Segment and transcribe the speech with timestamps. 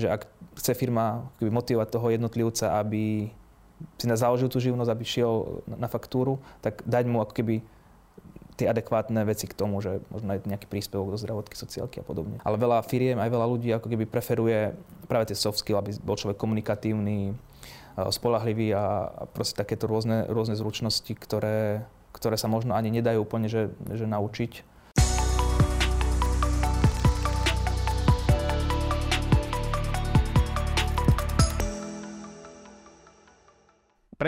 [0.00, 0.24] že ak
[0.56, 3.28] chce firma motivovať toho jednotlivca, aby
[3.96, 7.64] si na založil tú živnosť, aby šiel na faktúru, tak dať mu ako keby
[8.60, 12.36] tie adekvátne veci k tomu, že možno aj nejaký príspevok do zdravotky, sociálky a podobne.
[12.44, 14.76] Ale veľa firiem, aj veľa ľudí ako keby preferuje
[15.08, 17.32] práve tie soft skill, aby bol človek komunikatívny,
[17.96, 23.72] spolahlivý a proste takéto rôzne, rôzne zručnosti, ktoré, ktoré sa možno ani nedajú úplne že,
[23.92, 24.69] že naučiť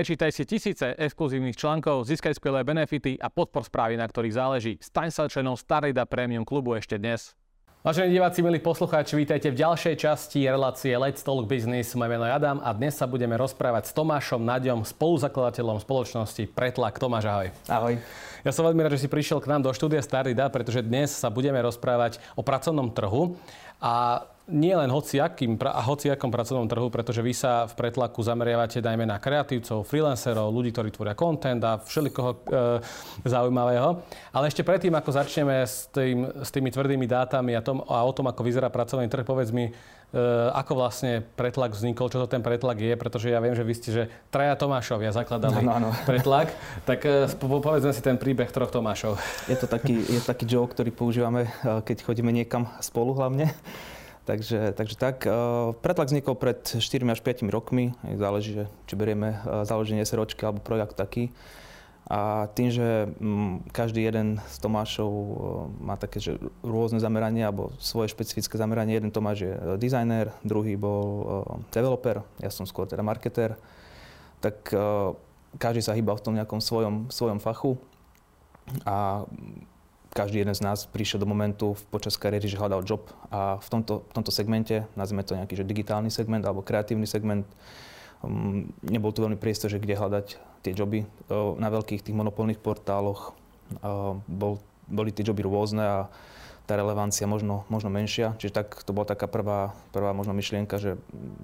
[0.03, 4.75] Prečítaj si tisíce exkluzívnych článkov, získaj skvelé benefity a podpor správy, na ktorých záleží.
[4.83, 7.39] Staň sa členom Starida Premium klubu ešte dnes.
[7.87, 11.95] Vážení diváci, milí poslucháči, vítajte v ďalšej časti relácie Let's Talk Business.
[11.95, 16.99] Moje meno je Adam a dnes sa budeme rozprávať s Tomášom Naďom, spoluzakladateľom spoločnosti Pretlak.
[16.99, 17.49] Tomáš, ahoj.
[17.71, 17.95] Ahoj.
[18.43, 21.31] Ja som veľmi rád, že si prišiel k nám do štúdia Starida, pretože dnes sa
[21.31, 23.39] budeme rozprávať o pracovnom trhu.
[23.79, 29.09] A nie len hociakým, a hociakom pracovnom trhu, pretože vy sa v pretlaku zameriavate najmä
[29.09, 32.39] na kreatívcov, freelancerov, ľudí, ktorí tvoria content a všelikoho e,
[33.25, 34.05] zaujímavého.
[34.37, 38.13] Ale ešte predtým, ako začneme s, tým, s tými tvrdými dátami a, tom, a o
[38.13, 39.73] tom, ako vyzerá pracovný trh, povedz mi, e,
[40.53, 43.89] ako vlastne pretlak vznikol, čo to ten pretlak je, pretože ja viem, že vy ste,
[43.89, 45.91] že traja Tomášovia zakladali no, no, no.
[46.09, 46.53] pretlak,
[46.85, 49.17] tak e, povedzme si ten príbeh troch Tomášov.
[49.49, 53.49] Je to taký, je taký joke, ktorý používame, e, keď chodíme niekam spolu hlavne.
[54.23, 55.27] Takže, takže tak.
[55.27, 55.33] Eh,
[55.83, 57.91] pretlak vznikol pred 4 až 5 rokmi.
[58.15, 58.55] Záleží,
[58.87, 61.35] či berieme eh, založenie SROčky alebo projekt taký.
[62.07, 65.35] A tým, že mm, každý jeden z Tomášov eh,
[65.83, 68.95] má také že rôzne zameranie alebo svoje špecifické zameranie.
[68.95, 71.27] Jeden Tomáš je dizajner, druhý bol
[71.75, 73.59] developer, ja som skôr teda marketer.
[74.43, 74.75] Tak
[75.55, 77.79] každý sa hýba v tom nejakom svojom, svojom fachu.
[78.83, 79.23] A
[80.13, 84.05] každý jeden z nás prišiel do momentu počas kariéry, že hľadal job a v tomto,
[84.05, 87.49] v tomto segmente, nazvime to nejaký že digitálny segment alebo kreatívny segment,
[88.21, 90.27] um, nebol tu veľmi priestor, že kde hľadať
[90.63, 91.09] tie joby.
[91.33, 93.33] Uh, na veľkých tých monopolných portáloch
[93.81, 95.99] uh, bol, boli tie joby rôzne a
[96.69, 98.39] tá relevancia možno, možno menšia.
[98.39, 100.95] Čiže tak to bola taká prvá, prvá možno myšlienka, že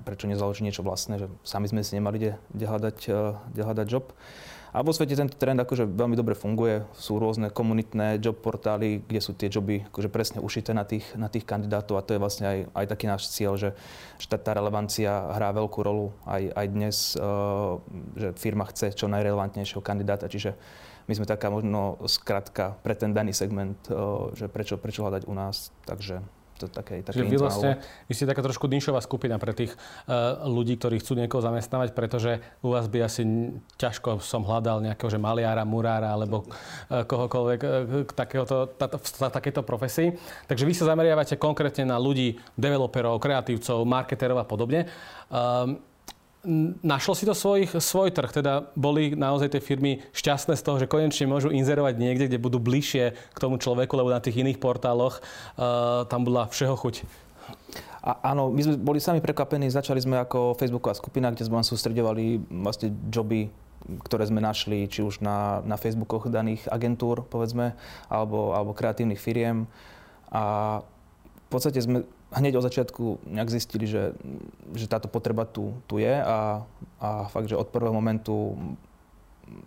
[0.06, 3.86] prečo nezaložiť niečo vlastné, že sami sme si nemali kde, kde, hľadať, uh, kde hľadať
[3.88, 4.12] job.
[4.68, 6.84] A vo svete tento trend akože veľmi dobre funguje.
[6.92, 11.32] Sú rôzne komunitné job portály, kde sú tie joby akože presne ušité na tých, na
[11.32, 13.72] tých kandidátov a to je vlastne aj, aj taký náš cieľ, že,
[14.20, 17.80] že tá, relevancia hrá veľkú rolu aj, aj dnes, uh,
[18.16, 20.28] že firma chce čo najrelevantnejšieho kandidáta.
[20.28, 20.52] Čiže
[21.08, 25.32] my sme taká možno skratka pre ten daný segment, uh, že prečo, prečo hľadať u
[25.32, 25.72] nás.
[25.88, 26.20] Takže
[26.58, 27.78] to také, také vy vlastne,
[28.10, 32.42] vy ste taká trošku nišová skupina pre tých uh, ľudí, ktorí chcú niekoho zamestnávať, pretože
[32.60, 37.70] u vás by asi ťažko som hľadal nejakého, že maliára, murára alebo uh, kohokoľvek uh,
[38.10, 38.90] takéhoto, tá,
[39.30, 40.18] takéto profesii.
[40.50, 44.90] Takže vy sa zameriavate konkrétne na ľudí, developerov, kreatívcov, marketerov a podobne.
[45.30, 45.78] Um,
[46.86, 50.86] Našlo si to svojich, svoj trh, teda boli naozaj tie firmy šťastné z toho, že
[50.86, 55.18] konečne môžu inzerovať niekde, kde budú bližšie k tomu človeku, lebo na tých iných portáloch
[55.18, 57.02] uh, tam bola všeho chuť.
[58.06, 62.38] A, áno, my sme boli sami prekvapení, začali sme ako Facebooková skupina, kde sme sústredovali
[62.62, 63.50] vlastne joby
[64.04, 67.72] ktoré sme našli, či už na, na Facebookoch daných agentúr, povedzme,
[68.12, 69.64] alebo, alebo kreatívnych firiem.
[70.28, 74.12] A v podstate sme hneď od začiatku nejak zistili, že,
[74.76, 76.64] že táto potreba tu, tu je a,
[77.00, 78.56] a fakt, že od prvého momentu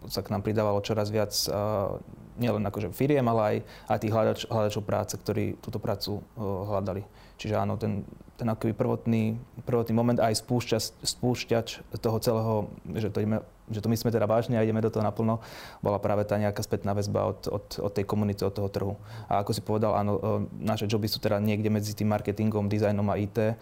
[0.06, 1.98] sa k nám pridávalo čoraz viac uh,
[2.38, 3.56] nielen akože firiem, ale aj,
[3.90, 7.02] aj tých hľadač, hľadačov práce, ktorí túto prácu uh, hľadali.
[7.42, 8.06] Čiže áno, ten,
[8.38, 12.54] ten akoby prvotný, prvotný moment aj spúšťač, spúšťač toho celého,
[12.94, 15.40] že to ideme že to myslíme teda vážne a ideme do toho naplno,
[15.80, 18.94] bola práve tá nejaká spätná väzba od, od, od tej komunity, od toho trhu.
[19.32, 20.22] A ako si povedal, áno, e,
[20.62, 23.56] naše joby sú teda niekde medzi tým marketingom, dizajnom a IT.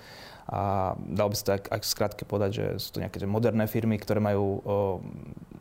[0.49, 4.17] A dal by sa tak aj skrátke povedať, že sú to nejaké moderné firmy, ktoré
[4.17, 4.75] majú o,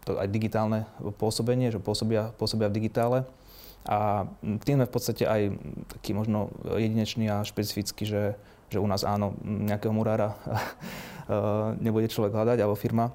[0.09, 0.89] to aj digitálne
[1.21, 3.19] pôsobenie, že pôsobia, pôsobia v digitále.
[3.85, 4.25] A
[4.65, 5.53] tým sme v podstate aj
[5.93, 8.23] taký možno jedinečný a špecifický, že,
[8.73, 10.41] že u nás áno, nejakého murára
[11.85, 13.13] nebude človek hľadať, alebo firma,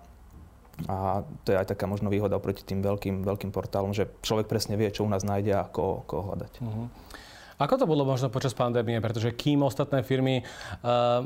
[0.90, 4.74] a to je aj taká možno výhoda oproti tým veľkým, veľkým portálom, že človek presne
[4.74, 6.54] vie, čo u nás nájde a koho, koho hľadať.
[6.66, 6.90] Uh-huh.
[7.62, 8.98] Ako to bolo možno počas pandémie?
[8.98, 11.24] Pretože kým ostatné firmy uh,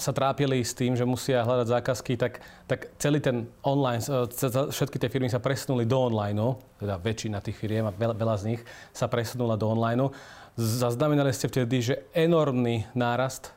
[0.00, 4.26] sa trápili s tým, že musia hľadať zákazky, tak, tak celý ten online, uh,
[4.72, 8.44] všetky tie firmy sa presunuli do online, teda väčšina tých firiem a veľa, veľa z
[8.56, 8.60] nich
[8.96, 10.08] sa presunula do online.
[10.56, 13.52] Zaznamenali ste vtedy, že enormný nárast?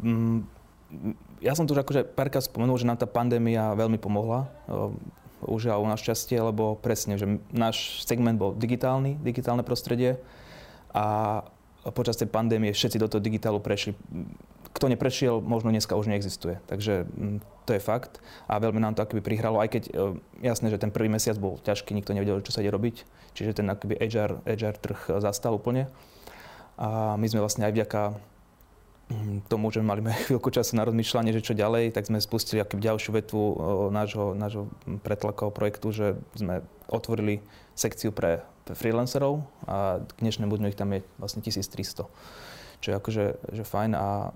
[0.00, 0.48] Mm,
[1.38, 4.50] ja som tu už akože párkrát spomenul, že nám tá pandémia veľmi pomohla.
[5.38, 10.18] Už a u nás šťastie, lebo presne, že náš segment bol digitálny, digitálne prostredie
[10.90, 11.46] a
[11.94, 13.94] počas tej pandémie všetci do toho digitálu prešli.
[14.78, 16.62] kto neprešiel, možno dneska už neexistuje.
[16.70, 17.10] Takže
[17.66, 19.82] to je fakt a veľmi nám to akoby prihralo, aj keď
[20.38, 23.02] jasné, že ten prvý mesiac bol ťažký, nikto nevedel, čo sa ide robiť,
[23.34, 25.90] čiže ten akoby HR, HR trh zastal úplne.
[26.78, 28.00] A my sme vlastne aj vďaka
[29.48, 33.10] tomu, že mali chvíľku času na rozmýšľanie, že čo ďalej, tak sme spustili aký ďalšiu
[33.16, 33.42] vetvu
[33.90, 34.68] nášho, nášho
[35.00, 36.06] pretlakového projektu, že
[36.36, 37.40] sme otvorili
[37.72, 42.04] sekciu pre, pre freelancerov a k dnešnému dňu ich tam je vlastne 1300.
[42.78, 43.24] Čo je akože
[43.58, 44.30] že fajn a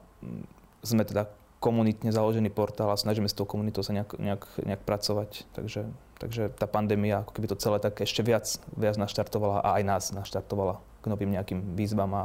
[0.82, 1.30] sme teda
[1.62, 5.46] komunitne založený portál a snažíme s tou komunitou sa nejak, nejak, nejak pracovať.
[5.54, 5.86] Takže,
[6.18, 10.04] takže tá pandémia ako keby to celé tak ešte viac, viac naštartovala a aj nás
[10.10, 12.22] naštartovala k novým nejakým výzvam a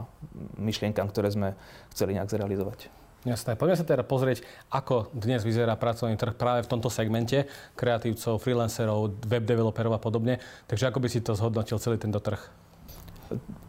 [0.61, 1.57] myšlienkam, ktoré sme
[1.91, 2.93] chceli nejak zrealizovať.
[3.25, 3.57] Jasné.
[3.57, 9.19] Poďme sa teda pozrieť, ako dnes vyzerá pracovný trh práve v tomto segmente kreatívcov, freelancerov,
[9.25, 10.39] web developerov a podobne.
[10.69, 12.39] Takže ako by si to zhodnotil celý tento trh?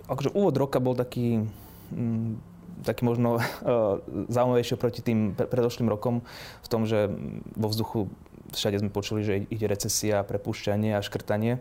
[0.06, 1.49] Akože úvod roka bol taký,
[1.90, 2.38] mm,
[2.87, 3.99] taký možno uh,
[4.37, 6.22] zaujímavejší proti tým predošlým rokom
[6.62, 7.10] v tom, že
[7.56, 8.12] vo vzduchu
[8.52, 11.58] všade sme počuli, že ide recesia, prepušťanie a škrtanie.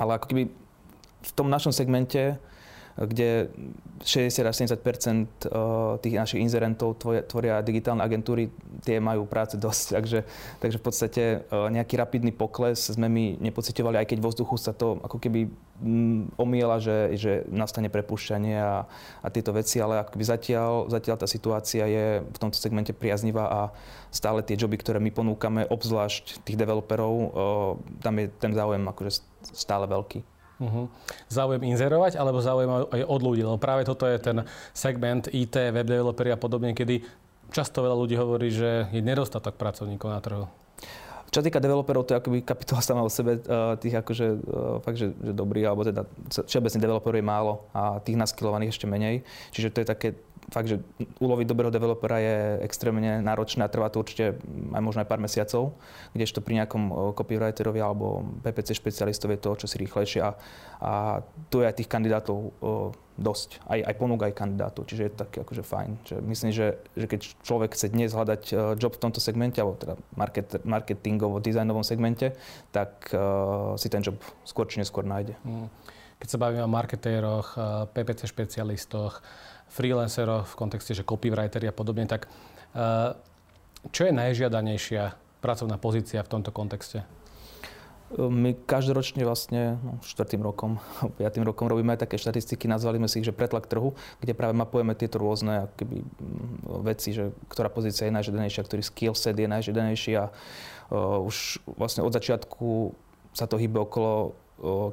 [0.00, 0.42] Ale ako keby
[1.26, 2.38] v tom našom segmente,
[2.96, 3.52] kde
[4.00, 5.26] 60 až 70 eh,
[6.00, 6.96] tých našich inzerentov
[7.28, 8.48] tvoria digitálne agentúry,
[8.88, 9.86] tie majú práce dosť.
[10.00, 10.20] Takže,
[10.64, 14.72] takže v podstate eh, nejaký rapidný pokles sme my nepocitovali, aj keď vo vzduchu sa
[14.72, 15.52] to ako keby
[15.84, 18.88] mm, omiela, že, že nastane prepušťanie a,
[19.20, 23.60] a tieto veci, ale akoby zatiaľ, zatiaľ tá situácia je v tomto segmente priaznivá a
[24.08, 27.28] stále tie joby, ktoré my ponúkame, obzvlášť tých developerov, eh,
[28.00, 29.20] tam je ten záujem akože
[29.52, 30.35] stále veľký.
[30.56, 30.88] Uh-huh.
[31.28, 33.44] Záujem inzerovať alebo záujem aj od ľudí?
[33.44, 34.40] Lebo práve toto je ten
[34.72, 37.04] segment IT, web developeri a podobne, kedy
[37.52, 40.46] často veľa ľudí hovorí, že je nedostatok pracovníkov na trhu.
[41.26, 44.38] Čo týka developerov, to je akoby kapitola sama o sebe, uh, tých akože uh,
[44.80, 46.06] fakt, že, že dobrý, alebo teda
[46.46, 49.26] všeobecne developerov je málo a tých naskilovaných ešte menej.
[49.52, 50.08] Čiže to je také
[50.50, 50.78] fakt, že
[51.18, 54.38] uloviť dobrého developera je extrémne náročné a trvá to určite
[54.74, 55.74] aj možno aj pár mesiacov,
[56.14, 60.38] kdežto pri nejakom copywriterovi alebo PPC špecialistov je to čo si rýchlejšie a,
[60.78, 60.92] a
[61.50, 62.54] tu je aj tých kandidátov
[63.16, 65.90] dosť, aj, aj ponúk aj kandidátov, čiže je to také akože fajn.
[66.04, 68.42] Čiže myslím, že, že keď človek chce dnes hľadať
[68.76, 72.36] job v tomto segmente, alebo teda market, marketingovo, dizajnovom segmente,
[72.76, 75.32] tak uh, si ten job skôr či neskôr nájde.
[75.48, 75.72] Mm.
[76.16, 77.60] Keď sa bavíme o marketéroch,
[77.92, 79.20] PPC špecialistoch,
[79.76, 82.24] freelancerov v kontexte, že copywriteri a podobne, tak
[82.72, 83.12] eh,
[83.92, 85.14] čo je najžiadanejšia
[85.44, 87.04] pracovná pozícia v tomto kontexte?
[88.14, 90.78] My každoročne vlastne no, štvrtým rokom,
[91.18, 94.54] piatým rokom robíme aj také štatistiky, nazvali sme si ich, že pretlak trhu, kde práve
[94.54, 99.50] mapujeme tieto rôzne akoby, mm, veci, že ktorá pozícia je najžiadanejšia, ktorý skill set je
[99.50, 102.94] najžiadanejší a uh, už vlastne od začiatku
[103.34, 104.38] sa to hýbe okolo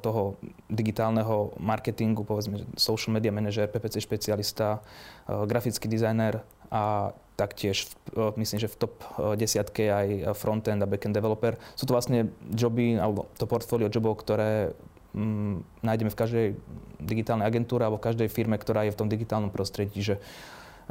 [0.03, 0.35] toho
[0.67, 4.83] digitálneho marketingu, povedzme, social media manager, PPC špecialista,
[5.27, 7.89] grafický dizajner a taktiež,
[8.35, 8.93] myslím, že v top
[9.39, 11.57] desiatke aj frontend a backend developer.
[11.73, 14.75] Sú to vlastne joby, alebo to portfólio jobov, ktoré
[15.15, 16.47] mm, nájdeme v každej
[16.99, 20.15] digitálnej agentúre alebo v každej firme, ktorá je v tom digitálnom prostredí, že,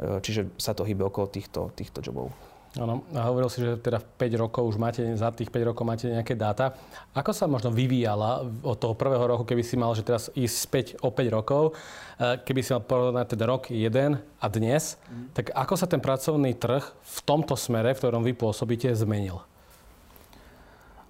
[0.01, 2.33] čiže sa to hýbe okolo týchto, týchto jobov.
[2.73, 6.09] Áno, a hovoril si, že teda 5 rokov už máte, za tých 5 rokov máte
[6.09, 6.73] nejaké dáta.
[7.13, 10.87] Ako sa možno vyvíjala od toho prvého roku, keby si mal, že teraz ísť späť
[11.05, 11.77] o 5 rokov,
[12.17, 15.37] e, keby si mal porovnať teda rok 1 a dnes, mm.
[15.37, 19.37] tak ako sa ten pracovný trh v tomto smere, v ktorom vy pôsobíte, zmenil?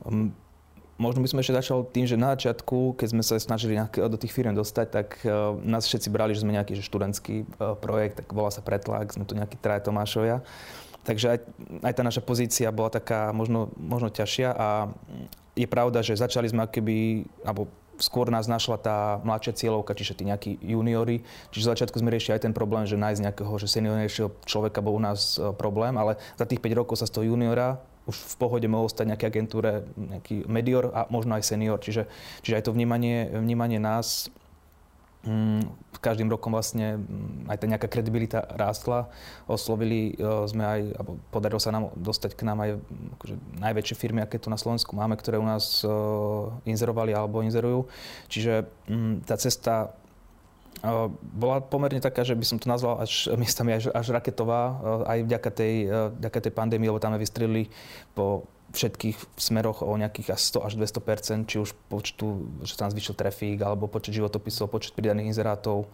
[0.04, 0.36] Um,
[1.00, 4.36] možno by som ešte začal tým, že na začiatku, keď sme sa snažili do tých
[4.36, 8.28] firm dostať, tak uh, nás všetci brali, že sme nejaký že študentský uh, projekt, tak
[8.36, 10.44] volá sa Pretlak, sme tu nejakí traje Tomášovia.
[11.04, 11.40] Takže aj,
[11.84, 14.68] aj tá naša pozícia bola taká možno, možno ťažšia a
[15.54, 17.70] je pravda, že začali sme keby, alebo
[18.02, 21.22] skôr nás našla tá mladšia cieľovka, čiže tí nejakí juniori.
[21.54, 24.98] Čiže v začiatku sme riešili aj ten problém, že nájsť nejakého že seniornejšieho človeka bol
[24.98, 28.36] u nás e, problém, ale za tých 5 rokov sa z toho juniora už v
[28.36, 31.80] pohode mohol stať nejaké agentúre, nejaký medior a možno aj senior.
[31.80, 32.04] Čiže,
[32.44, 34.28] čiže aj to vnímanie, vnímanie nás
[36.04, 39.08] každým rokom vlastne mm, aj tá nejaká kredibilita rástla.
[39.48, 43.96] Oslovili e, sme aj, alebo podarilo sa nám dostať k nám aj mm, akože, najväčšie
[43.96, 47.88] firmy, aké tu na Slovensku máme, ktoré u nás uh, inzerovali alebo inzerujú.
[48.28, 48.68] Čiže
[49.24, 49.96] tá cesta
[50.84, 54.76] uh, bola pomerne taká, že by som to nazval až miestami až, až raketová,
[55.08, 55.76] aj vďaka tej,
[56.20, 57.72] vďaka tej pandémii, lebo tam vystrelili
[58.12, 63.14] po všetkých smeroch o nejakých až 100 až 200% či už počtu, že nám zvyšil
[63.14, 65.86] trafík, alebo počet životopisov, počet pridaných inzerátov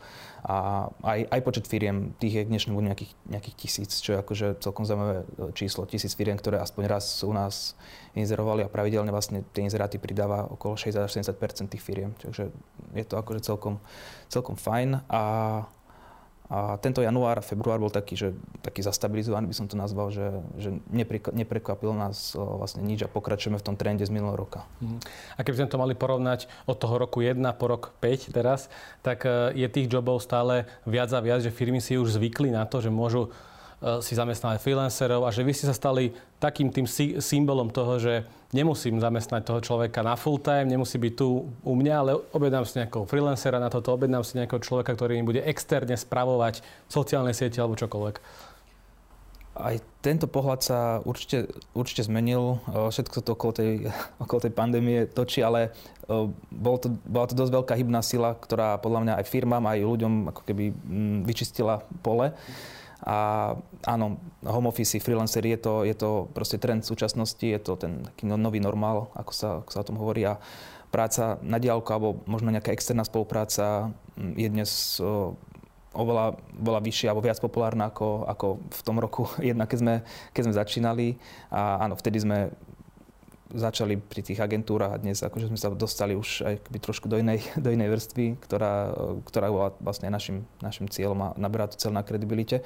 [0.47, 4.87] a aj, aj počet firiem, tých je dnešnému nejakých, nejakých tisíc, čo je akože celkom
[4.87, 5.83] zaujímavé číslo.
[5.83, 7.75] Tisíc firiem, ktoré aspoň raz u nás
[8.15, 12.15] inzerovali a pravidelne vlastne tie inzeráty pridáva okolo 60 až 70 tých firiem.
[12.15, 12.47] Takže
[12.95, 13.83] je to akože celkom,
[14.31, 15.21] celkom fajn a
[16.49, 18.33] A tento január a február bol taký, že
[18.65, 20.73] taký zastabilizovaný by som to nazval, že, že
[21.29, 24.65] neprekvapilo nás vlastne nič a pokračujeme v tom trende z minulého roka.
[24.81, 24.97] Mhm.
[25.37, 28.65] A keby sme to mali porovnať od toho roku 1 po rok 5 teraz,
[29.05, 32.65] tak e, je tých jobov stále viac a viac, že firmy si už zvykli na
[32.65, 33.29] to, že môžu
[33.79, 36.83] si zamestnávať freelancerov a že vy ste sa stali takým tým
[37.23, 41.95] symbolom toho, že nemusím zamestnať toho človeka na full time, nemusí byť tu u mňa,
[41.95, 45.95] ale objednám si nejakého freelancera na toto, objednám si nejakého človeka, ktorý mi bude externe
[45.95, 46.59] spravovať
[46.91, 48.19] sociálne siete alebo čokoľvek.
[49.59, 52.63] Aj tento pohľad sa určite, určite zmenil.
[52.67, 53.71] Všetko to okolo tej,
[54.23, 55.71] okolo tej pandémie točí, ale
[56.51, 60.13] bol to, bola to dosť veľká hybná sila, ktorá podľa mňa aj firmám, aj ľuďom
[60.35, 60.75] ako keby
[61.23, 62.35] vyčistila pole.
[63.07, 63.55] A
[63.87, 68.27] áno, home office, freelancer je to, je to proste trend súčasnosti, je to ten taký
[68.27, 70.27] no, nový normál, ako sa, ako sa o tom hovorí.
[70.27, 70.35] A
[70.91, 74.71] práca na diálku alebo možno nejaká externá spolupráca mm, je dnes
[75.93, 79.95] oveľa, oveľa vyššia alebo viac populárna ako, ako v tom roku jedna, keď sme,
[80.35, 81.07] keď sme začínali.
[81.49, 82.53] A áno, vtedy sme
[83.49, 87.41] začali pri tých agentúrach a dnes akože sme sa dostali už aj trošku do inej,
[87.63, 88.93] do inej vrstvy, ktorá,
[89.25, 92.61] ktorá bola vlastne našim, našim cieľom a naberá to celé kredibilite,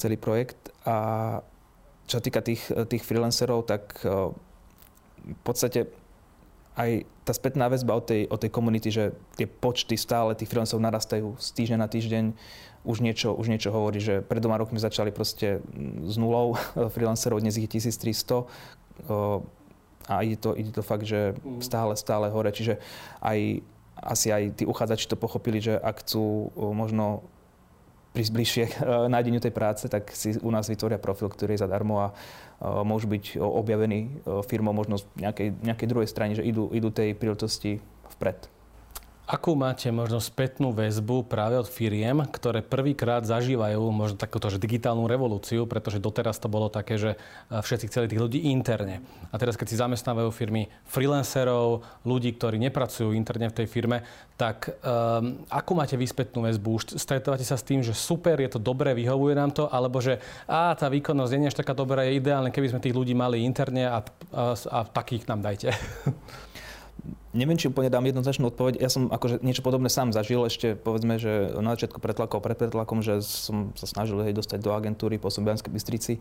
[0.00, 0.72] celý projekt.
[0.88, 1.40] A
[2.08, 4.02] čo týka tých, tých freelancerov, tak
[5.20, 5.86] v podstate
[6.74, 10.80] aj tá spätná väzba od tej, od tej komunity, že tie počty stále tých freelancerov
[10.80, 12.24] narastajú z týždňa na týždeň,
[12.80, 15.60] už niečo, už niečo hovorí, že pred dvoma rokmi začali proste
[16.00, 16.56] s nulou
[16.96, 18.48] freelancerov, dnes ich je 1300
[20.08, 21.60] a ide to, ide to fakt, že mm.
[21.60, 22.48] stále, stále hore.
[22.52, 22.80] Čiže
[23.20, 23.60] aj,
[24.00, 27.24] asi aj tí uchádzači to pochopili, že ak chcú možno
[28.10, 28.74] prísť bližšie k
[29.06, 32.08] nájdeniu tej práce, tak si u nás vytvoria profil, ktorý je zadarmo a
[32.60, 37.78] môžu byť objavení firmou možno z nejakej, nejakej druhej strane, že idú, idú tej príležitosti
[38.18, 38.59] vpred.
[39.30, 45.06] Akú máte možno spätnú väzbu práve od firiem, ktoré prvýkrát zažívajú možno takúto že digitálnu
[45.06, 48.98] revolúciu, pretože doteraz to bolo také, že e, všetci chceli tých ľudí interne.
[49.30, 54.02] A teraz, keď si zamestnávajú firmy freelancerov, ľudí, ktorí nepracujú interne v tej firme,
[54.34, 56.98] tak um, akú máte vy spätnú väzbu?
[56.98, 60.18] Stretávate sa s tým, že super, je to dobré, vyhovuje nám to, alebo že
[60.50, 63.46] á, tá výkonnosť nie je až taká dobrá, je ideálne, keby sme tých ľudí mali
[63.46, 65.70] interne a, a, a takých nám dajte.
[67.30, 68.82] Neviem, či úplne dám jednoznačnú odpoveď.
[68.82, 73.06] Ja som akože niečo podobné sám zažil ešte, povedzme, že na začiatku pretlakov, pred pretlakom,
[73.06, 76.14] že som sa snažil hej, dostať do agentúry po Banskej Bystrici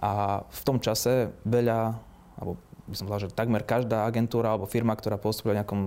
[0.00, 2.00] a v tom čase veľa,
[2.40, 2.56] alebo
[2.88, 5.80] by som povedal, že takmer každá agentúra alebo firma, ktorá pôsobila v nejakom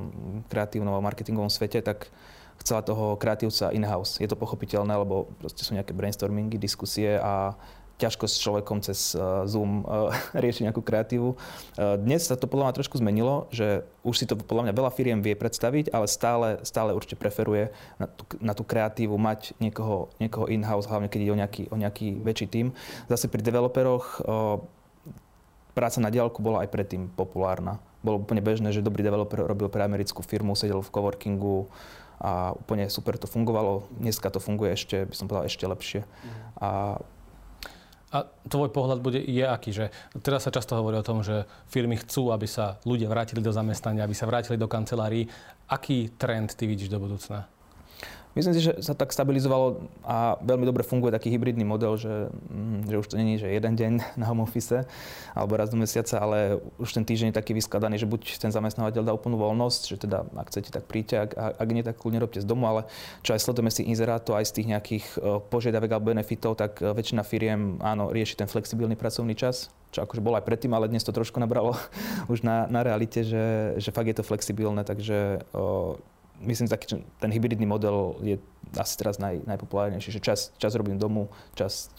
[0.50, 2.10] kreatívnom a marketingovom svete, tak
[2.58, 4.18] chcela toho kreatívca in-house.
[4.18, 7.54] Je to pochopiteľné, lebo proste sú nejaké brainstormingy, diskusie a
[7.98, 10.14] ťažko s človekom cez uh, Zoom uh,
[10.44, 11.30] riešiť nejakú kreatívu.
[11.34, 14.92] Uh, dnes sa to podľa mňa trošku zmenilo, že už si to podľa mňa veľa
[14.94, 20.14] firiem vie predstaviť, ale stále, stále určite preferuje na tú, na tú kreatívu mať niekoho,
[20.22, 22.68] niekoho in-house, hlavne keď ide o nejaký, o nejaký väčší tím.
[23.10, 24.22] Zase pri developeroch
[25.76, 27.78] práca na diálku bola aj predtým populárna.
[28.02, 31.68] Bolo úplne bežné, že dobrý developer robil pre americkú firmu, sedel v coworkingu,
[32.18, 33.86] a úplne super to fungovalo.
[33.94, 36.02] Dneska to funguje ešte, by som povedal, ešte lepšie.
[36.02, 36.40] Mhm.
[36.58, 36.70] A
[38.08, 39.76] a tvoj pohľad bude, je aký?
[39.76, 39.86] Že
[40.24, 44.08] teraz sa často hovorí o tom, že firmy chcú, aby sa ľudia vrátili do zamestnania,
[44.08, 45.28] aby sa vrátili do kancelárií.
[45.68, 47.52] Aký trend ty vidíš do budúcna?
[48.38, 52.86] Myslím si, že sa tak stabilizovalo a veľmi dobre funguje taký hybridný model, že, mm,
[52.86, 53.92] že už to není, že jeden deň
[54.22, 54.86] na home office
[55.34, 59.10] alebo raz do mesiaca, ale už ten týždeň je taký vyskladaný, že buď ten zamestnávateľ
[59.10, 62.38] dá úplnú voľnosť, že teda ak chcete, tak príďte, ak, ak nie, tak kľudne robte
[62.38, 62.86] z domu, ale
[63.26, 66.94] čo aj sledujeme si inzerátov aj z tých nejakých e, požiadavek alebo benefitov, tak e,
[66.94, 71.02] väčšina firiem áno, rieši ten flexibilný pracovný čas, čo akože bol aj predtým, ale dnes
[71.02, 71.74] to trošku nabralo
[72.32, 75.98] už na, na realite, že, že fakt je to flexibilné, takže o,
[76.42, 78.38] myslím, taký ten hybridný model je
[78.76, 81.90] asi teraz naj, najpopulárnejší, že čas, čas robím domu, čas,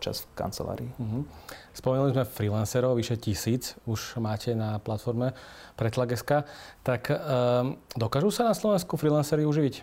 [0.00, 0.90] čas v kancelárii.
[0.96, 1.28] Uh-huh.
[1.76, 5.36] Spomenuli sme freelancerov, vyše tisíc už máte na platforme
[5.76, 6.48] Pretlageska.
[6.80, 9.74] Tak um, dokážu sa na Slovensku freelancery uživiť?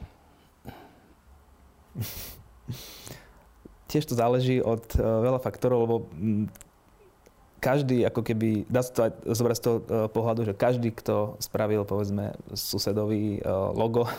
[3.92, 5.96] Tiež to záleží od uh, veľa faktorov, lebo
[7.62, 11.38] každý, ako keby, dá sa to aj zobrať z toho e, pohľadu, že každý, kto
[11.38, 13.42] spravil, povedzme, susedový e,
[13.78, 14.14] logo, e,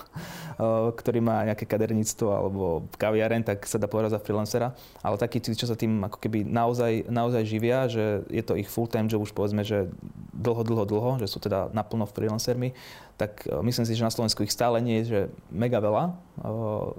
[0.95, 4.79] ktorý má nejaké kaderníctvo alebo kaviaren, tak sa dá povedať za freelancera.
[5.03, 9.11] Ale takí, čo sa tým ako keby naozaj, naozaj živia, že je to ich full-time
[9.11, 9.91] job už povedzme, že
[10.31, 12.71] dlho, dlho, dlho, že sú teda naplno freelancermi,
[13.19, 15.21] tak myslím si, že na Slovensku ich stále nie je že
[15.53, 16.11] mega veľa.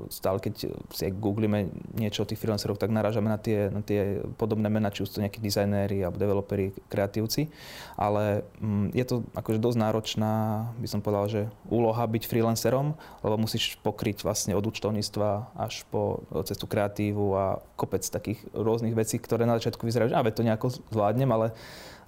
[0.08, 1.68] Stále keď si googlíme
[2.00, 5.20] niečo o tých freelancerov, tak narážame na tie, na tie podobné mená, či už to
[5.20, 7.54] nejakí dizajnéri alebo developeri, kreatívci.
[7.94, 10.34] Ale mm, je to akože dosť náročná,
[10.82, 16.26] by som povedal, že úloha byť freelancerom, lebo musíš pokryť vlastne od účtovníctva až po
[16.50, 21.30] cestu kreatívu a kopec takých rôznych vecí, ktoré na začiatku vyzerajú, že to nejako zvládnem,
[21.30, 21.54] ale,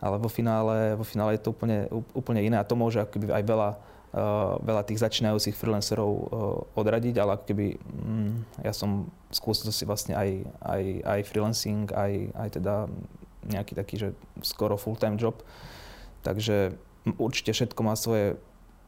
[0.01, 1.85] ale vo, finále, vo finále je to úplne,
[2.17, 3.69] úplne iné a to môže aj veľa
[4.15, 6.23] Uh, veľa tých začínajúcich freelancerov uh,
[6.79, 12.31] odradiť, ale ako keby um, ja som skúsil si vlastne aj, aj, aj freelancing, aj,
[12.31, 12.87] aj teda
[13.45, 14.09] nejaký taký, že
[14.41, 15.39] skoro full-time job.
[16.25, 16.73] Takže
[17.21, 18.37] určite všetko má svoje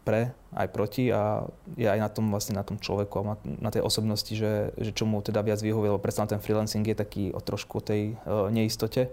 [0.07, 1.43] pre, aj proti a
[1.75, 5.03] je aj na tom vlastne na tom človeku a na tej osobnosti, že, že čo
[5.03, 9.11] mu teda viac vyhovuje, lebo predsa ten freelancing je taký o trošku tej uh, neistote.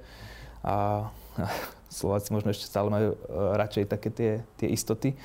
[0.62, 1.44] A, a
[1.90, 5.18] Slováci možno ešte stále majú uh, radšej také tie, tie istoty.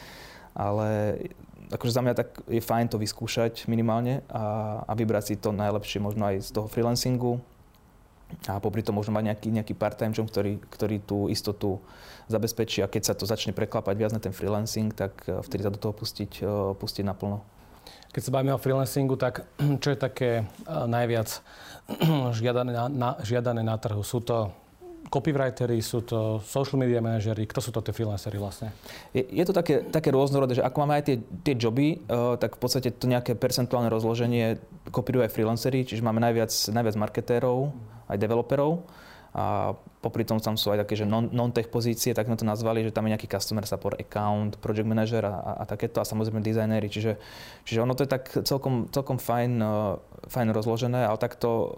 [0.57, 1.21] Ale
[1.69, 6.01] akože za mňa tak je fajn to vyskúšať minimálne a, a vybrať si to najlepšie
[6.01, 7.37] možno aj z toho freelancingu
[8.45, 11.81] a popri tom možno mať nejaký, nejaký part-time job, ktorý, ktorý tú istotu
[12.29, 15.73] zabezpečí a keď sa to začne preklapať viac na ten freelancing, tak e, vtedy sa
[15.73, 17.41] do toho pustiť, e, pustiť naplno.
[18.13, 19.49] Keď sa bavíme o freelancingu, tak
[19.81, 21.41] čo je také e, najviac
[22.39, 24.05] žiadané na, na, žiadané na trhu?
[24.05, 24.53] Sú to
[25.09, 28.69] copywritery, sú to social media manažery, kto sú to tie freelancery vlastne?
[29.09, 32.59] Je, je to také, také rôznorodé, že ako máme aj tie, tie joby, uh, tak
[32.59, 34.61] v podstate to nejaké percentuálne rozloženie
[34.93, 37.73] kopírujú aj freelancery, čiže máme najviac, najviac marketérov,
[38.09, 38.83] aj developerov
[39.29, 42.81] a popri tom tam sú aj také, že non, non-tech pozície, tak sme to nazvali,
[42.81, 46.89] že tam je nejaký customer support account, project manager a, a, takéto a samozrejme dizajnéri.
[46.89, 47.21] Čiže,
[47.61, 51.69] čiže ono to je tak celkom, celkom fajn, uh, fajn rozložené, ale takto uh,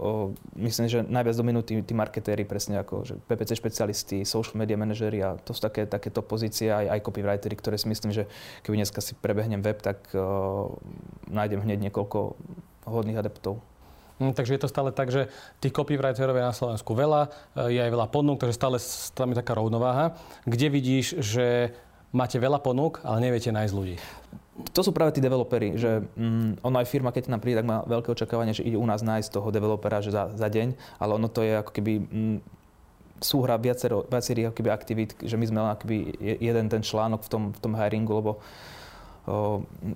[0.64, 5.20] myslím, že najviac dominujú tí, tí marketéri presne ako že PPC špecialisti, social media manažery
[5.20, 8.24] a to sú také, takéto pozície aj, aj copywritery, ktoré si myslím, že
[8.64, 10.72] keby dneska si prebehnem web, tak uh,
[11.28, 12.38] nájdem hneď niekoľko
[12.88, 13.60] hodných adeptov.
[14.22, 15.26] Hm, takže je to stále tak, že
[15.58, 17.26] tých copywriterov je na Slovensku veľa,
[17.58, 18.78] e, je aj veľa ponúk, takže stále
[19.18, 20.14] tam je taká rovnováha.
[20.46, 21.74] Kde vidíš, že
[22.14, 23.98] máte veľa ponúk, ale neviete nájsť ľudí?
[24.78, 27.82] To sú práve tí developeri, že mm, ono aj firma, keď nám príde, tak má
[27.82, 31.26] veľké očakávanie, že ide u nás nájsť toho developera že za, za deň, ale ono
[31.26, 32.38] to je ako keby mm,
[33.18, 35.72] súhra viacerých aktivít, že my sme len
[36.20, 38.42] jeden ten článok v tom, v tom hiringu, lebo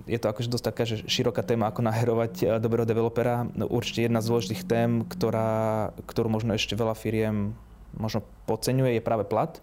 [0.07, 3.43] je to akože dosť taká že široká téma, ako naherovať e, dobrého developera.
[3.59, 7.51] No, určite jedna z dôležitých tém, ktorá, ktorú možno ešte veľa firiem
[7.99, 9.59] možno podceňuje, je práve plat.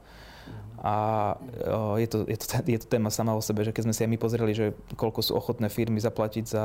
[0.85, 0.95] A
[1.97, 4.11] je to, je, to, je to téma sama o sebe, že keď sme si aj
[4.13, 6.65] my pozreli, že koľko sú ochotné firmy zaplatiť za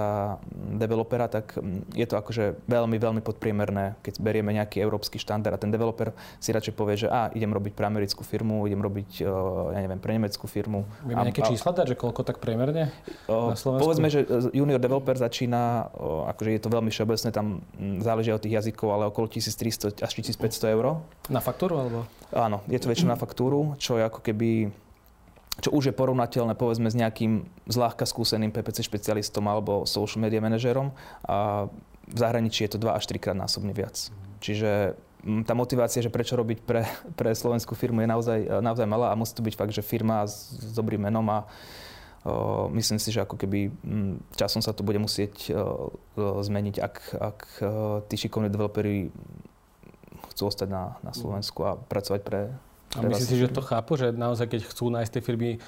[0.75, 1.55] developera, tak
[1.95, 6.11] je to akože veľmi, veľmi podpriemerné, keď berieme nejaký európsky štandard a ten developer
[6.43, 9.23] si radšej povie, že a, idem robiť pre americkú firmu, idem robiť,
[9.71, 10.83] ja neviem, pre nemeckú firmu.
[11.07, 12.91] Vieme nejaké čísla dať, že koľko tak priemerne
[13.31, 13.87] na Slovensku?
[13.87, 15.95] Povedzme, že e, junior developer začína,
[16.35, 17.63] akože je to veľmi všeobecné, tam
[18.03, 20.99] záleží od tých jazykov, ale okolo 1300 až 1500 eur.
[21.31, 22.03] Na faktúru alebo?
[22.29, 24.73] Áno, je to väčšinou na faktúru, čo je ako keby
[25.59, 30.95] čo už je porovnateľné povedzme s nejakým zľahka skúseným PPC špecialistom alebo social media manažerom
[31.27, 31.67] a
[32.09, 34.09] v zahraničí je to 2 až 3 krát násobne viac.
[34.39, 39.13] Čiže mm, tá motivácia, že prečo robiť pre, pre slovenskú firmu je naozaj, naozaj malá
[39.13, 41.45] a musí to byť fakt, že firma s, s dobrým menom a
[42.23, 46.39] o, myslím si, že ako keby m, mm, časom sa to bude musieť o, o,
[46.41, 47.67] zmeniť, ak, ak o,
[48.07, 49.11] tí šikovní developeri
[50.33, 52.41] chcú ostať na, na Slovensku a pracovať pre,
[52.97, 55.59] a myslíš si, že to chápu, že naozaj keď chcú nájsť tie firmy e,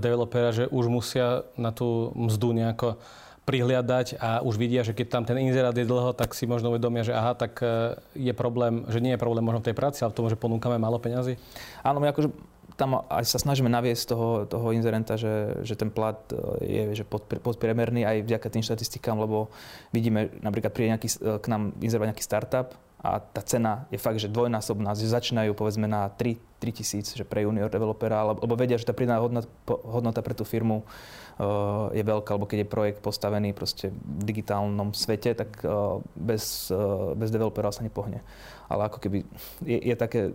[0.00, 2.96] developera, že už musia na tú mzdu nejako
[3.42, 7.02] prihliadať a už vidia, že keď tam ten inzerát je dlho, tak si možno uvedomia,
[7.02, 10.14] že aha, tak e, je problém, že nie je problém možno v tej práci, ale
[10.14, 11.36] v tom, že ponúkame málo peňazí?
[11.84, 12.30] Áno, my akože
[12.78, 17.04] tam aj sa snažíme naviesť toho, toho inzerenta, že, že ten plat e, je že
[17.04, 19.52] pod, podpriemerný aj vďaka tým štatistikám, lebo
[19.92, 21.08] vidíme, napríklad príde nejaký,
[21.42, 22.72] k nám inzerovať nejaký startup
[23.02, 27.26] a tá cena je fakt, že dvojnásobná, že začínajú povedzme na 3, 3 tisíc, že
[27.26, 31.98] pre junior developera, lebo vedia, že tá pridaná hodnota, hodnota pre tú firmu uh, je
[32.06, 37.34] veľká, alebo keď je projekt postavený proste v digitálnom svete, tak uh, bez, uh, bez
[37.34, 38.22] developera sa nepohne.
[38.70, 39.26] Ale ako keby
[39.66, 40.30] je, je také,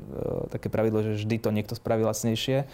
[0.51, 2.67] také pravidlo, že vždy to niekto spraví lacnejšie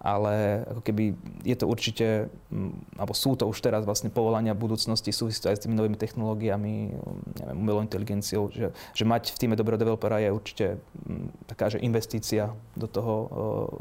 [0.00, 1.12] ale ako keby
[1.44, 5.60] je to určite, mm, alebo sú to už teraz vlastne povolania budúcnosti, súvisí to aj
[5.60, 6.96] s tými novými technológiami,
[7.36, 10.66] neviem, umelou inteligenciou, že, že mať v týme dobrého developera je určite
[11.04, 13.14] mm, taká, že investícia do toho,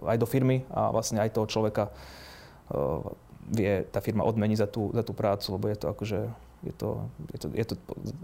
[0.03, 2.99] eh, aj do firmy a vlastne aj toho človeka eh,
[3.49, 6.19] vie tá firma odmeniť za tú, za tú prácu, lebo je to akože,
[6.67, 6.89] je to,
[7.31, 7.75] je to, je to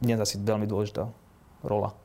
[0.04, 1.08] dnes asi veľmi dôležitá
[1.64, 1.96] rola.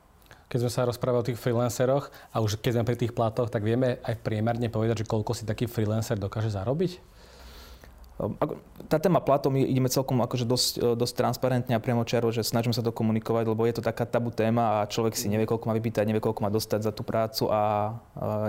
[0.50, 3.62] Keď sme sa rozprávali o tých freelanceroch a už keď sme pri tých platoch, tak
[3.62, 7.19] vieme aj priemerne povedať, že koľko si taký freelancer dokáže zarobiť?
[8.20, 8.36] Ehm,
[8.90, 12.74] tá téma platom ideme celkom akože dosť, e, dosť transparentne a priamo čaro, že snažíme
[12.76, 15.74] sa to komunikovať, lebo je to taká tabu téma a človek si nevie, koľko má
[15.78, 17.94] vypýtať, nevie, koľko má dostať za tú prácu a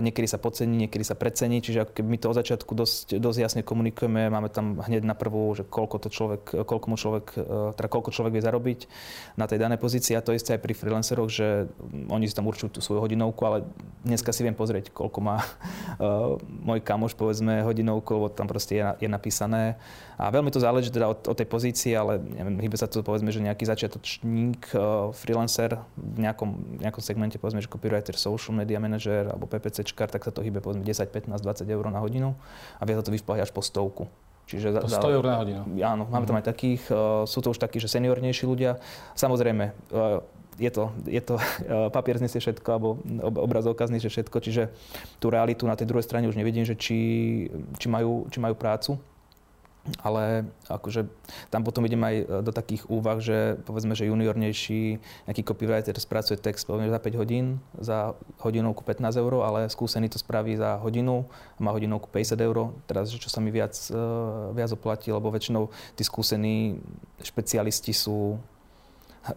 [0.02, 3.62] niekedy sa podcení, niekedy sa precení, čiže ako my to od začiatku dosť, dosť jasne
[3.62, 7.42] komunikujeme, máme tam hneď na prvú, že koľko to človek, koľko mu človek, e,
[7.78, 8.80] teda koľko človek vie zarobiť
[9.38, 11.70] na tej danej pozícii a to isté aj pri freelanceroch, že
[12.10, 13.64] oni si tam určujú tú svoju hodinovku, ale
[14.02, 15.38] dneska si viem pozrieť, koľko má
[16.68, 19.61] môj kamoš, povedzme, hodinovku, lebo tam proste je, je napísané
[20.22, 23.34] a veľmi to záleží teda od, od tej pozície, ale neviem, hýbe sa to povedzme,
[23.34, 29.34] že nejaký začiatočník, uh, freelancer v nejakom, nejakom segmente, povedzme, že copywriter, social media manager
[29.34, 32.38] alebo PPCčkar, tak sa to hýbe povedzme 10, 15, 20 eur na hodinu
[32.78, 34.06] a vie sa to vyšplhať až po stovku.
[34.46, 35.62] Čiže po 100 eur na hodinu.
[35.82, 36.42] Áno, máme tam mhm.
[36.44, 38.78] aj takých, uh, sú to už takí, že seniornejší ľudia.
[39.18, 40.22] Samozrejme, uh,
[40.62, 41.42] je to, je to
[41.96, 42.90] papier znesie všetko, alebo
[43.42, 44.70] obrazovka znesie všetko, čiže
[45.18, 47.00] tú realitu na tej druhej strane už nevidím, že či,
[47.82, 49.02] či, majú, či majú prácu
[50.06, 51.10] ale akože
[51.50, 56.38] tam potom idem aj e, do takých úvah, že povedzme, že juniornejší nejaký copywriter spracuje
[56.38, 58.14] text povedzme za 5 hodín, za
[58.46, 61.26] hodinovku 15 eur, ale skúsený to spraví za hodinu,
[61.58, 64.02] má hodinovku 50 eur, teraz čo sa mi viac, e,
[64.54, 66.78] viac oplatí, lebo väčšinou tí skúsení
[67.26, 68.38] špecialisti sú,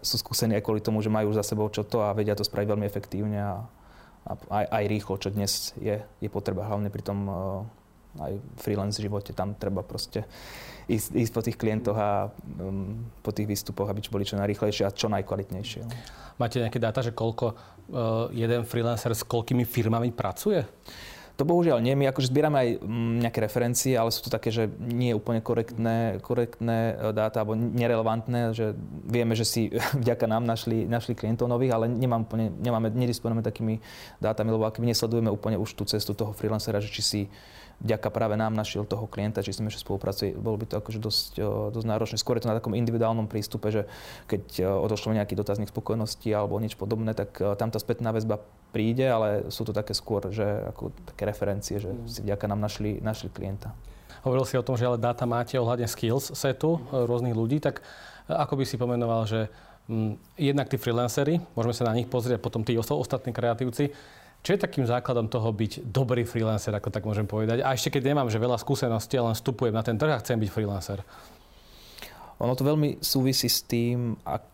[0.05, 2.69] sú skúsení aj kvôli tomu, že majú za sebou čo to a vedia to spraviť
[2.69, 3.65] veľmi efektívne a,
[4.29, 7.19] a aj, aj rýchlo, čo dnes je, je potreba hlavne pri tom
[8.21, 10.23] aj freelance živote, tam treba proste
[10.87, 12.29] ísť, ísť po tých klientoch a
[12.61, 15.83] um, po tých výstupoch, aby boli čo najrýchlejšie a čo najkvalitnejšie.
[15.83, 15.93] No.
[16.39, 17.57] Máte nejaké dáta, že koľko uh,
[18.35, 20.63] jeden freelancer s koľkými firmami pracuje?
[21.35, 21.99] To bohužiaľ nie.
[21.99, 25.43] My akože zbierame aj mm, nejaké referencie, ale sú to také, že nie je úplne
[25.43, 29.63] korektné, korektné e, dáta alebo nerelevantné, že vieme, že si
[30.03, 33.83] vďaka nám našli, našli klientov nových, ale nemám úplne, nemáme, nedisponujeme takými
[34.23, 37.21] dátami, lebo ak my nesledujeme úplne už tú cestu toho freelancera, že či si
[37.83, 40.99] vďaka práve nám našiel toho klienta, či s ním ešte spolupracuje, bolo by to akože
[41.01, 41.33] dosť,
[41.75, 42.17] dosť náročné.
[42.21, 43.91] Skôr je to na takom individuálnom prístupe, že
[44.31, 48.39] keď odošlo nejaký dotazník spokojnosti alebo niečo podobné, tak tam tá spätná väzba
[48.75, 50.43] príde, ale sú to také skôr, že
[50.75, 53.71] ako také referencie, že si vďaka nám našli, našli klienta.
[54.27, 57.85] Hovoril si o tom, že ale dáta máte ohľadne skills setu e, rôznych ľudí, tak
[58.27, 59.53] e, ako by si pomenoval, že
[59.87, 63.95] m, jednak tí freelancery, môžeme sa na nich pozrieť, potom tí ostatní kreatívci,
[64.45, 67.65] čo je takým základom toho byť dobrý freelancer, ako tak môžem povedať?
[67.65, 70.53] A ešte keď nemám že veľa skúseností, len vstupujem na ten trh a chcem byť
[70.53, 71.01] freelancer.
[72.45, 74.45] Ono to veľmi súvisí s tým, ak,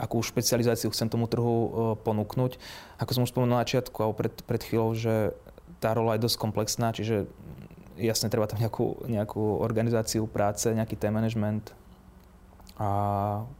[0.00, 1.68] akú špecializáciu chcem tomu trhu uh,
[2.00, 2.56] ponúknuť.
[2.96, 5.36] Ako som už spomenul na začiatku, alebo pred, pred chvíľou, že
[5.76, 7.28] tá rola je dosť komplexná, čiže
[8.00, 11.76] jasne treba tam nejakú, nejakú organizáciu práce, nejaký time management
[12.80, 12.88] a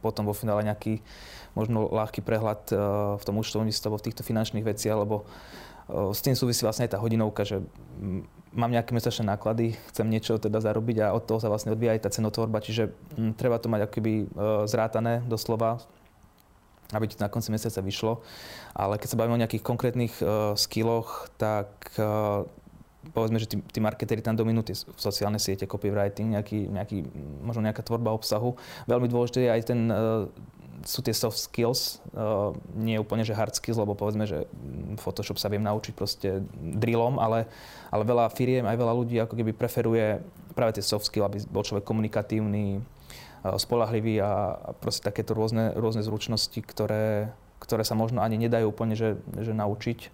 [0.01, 0.99] potom vo finále nejaký
[1.53, 2.77] možno ľahký prehľad uh,
[3.21, 5.29] v tom účtovníctve alebo v týchto finančných veciach, lebo
[5.89, 7.61] s tým súvisí vlastne aj tá hodinovka, že
[8.55, 12.07] mám nejaké mesačné náklady, chcem niečo teda zarobiť a od toho sa vlastne odvíja aj
[12.07, 12.95] tá cenotvorba, čiže
[13.35, 14.25] treba to mať akoby e,
[14.65, 15.83] zrátané doslova,
[16.95, 18.23] aby ti na konci mesiaca vyšlo.
[18.73, 22.45] Ale keď sa bavíme o nejakých konkrétnych uh, skilloch, tak uh,
[23.09, 26.97] povedzme, že tí, tí marketéri tam dominujú tie sociálne siete, copywriting, nejaký, nejaký,
[27.41, 28.53] možno nejaká tvorba obsahu.
[28.85, 30.29] Veľmi dôležité je aj ten uh,
[30.85, 34.45] sú tie soft skills, uh, nie úplne, že hard skills, lebo povedzme, že
[35.01, 37.49] Photoshop sa viem naučiť proste drillom, ale,
[37.89, 40.21] ale veľa firiem, aj veľa ľudí ako keby preferuje
[40.53, 45.73] práve tie soft skills, aby bol človek komunikatívny, uh, spolahlivý a, a proste takéto rôzne,
[45.73, 50.13] rôzne zručnosti, ktoré, ktoré sa možno ani nedajú úplne, že, že naučiť.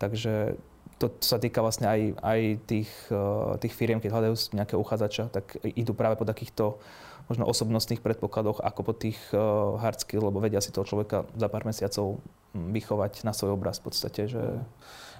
[0.00, 0.56] Takže
[0.96, 5.60] to sa týka vlastne aj, aj tých, uh, tých firiem, keď hľadajú nejakého uchádzača, tak
[5.76, 6.80] idú práve po takýchto
[7.26, 11.50] možno osobnostných predpokladoch ako po tých uh, hard skill, lebo vedia si toho človeka za
[11.50, 12.22] pár mesiacov
[12.54, 14.30] hm, vychovať na svoj obraz v podstate.
[14.30, 14.62] Že...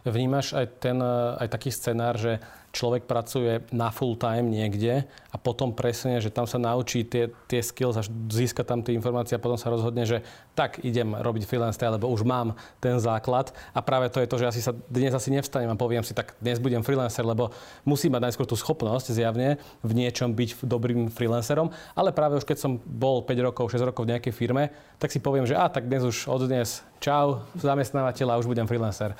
[0.06, 2.38] Vnímaš aj, ten, eh, aj taký scenár, že
[2.76, 7.64] človek pracuje na full time niekde a potom presne, že tam sa naučí tie, tie
[7.64, 10.20] skills a získa tam tie informácie a potom sa rozhodne, že
[10.52, 14.46] tak idem robiť freelance, lebo už mám ten základ a práve to je to, že
[14.52, 17.48] asi sa dnes asi nevstanem a poviem si, tak dnes budem freelancer, lebo
[17.88, 22.60] musím mať najskôr tú schopnosť zjavne v niečom byť dobrým freelancerom, ale práve už keď
[22.60, 24.68] som bol 5 rokov, 6 rokov v nejakej firme,
[25.00, 28.66] tak si poviem, že a tak dnes už od dnes čau, zamestnávateľ a už budem
[28.66, 29.12] freelancer.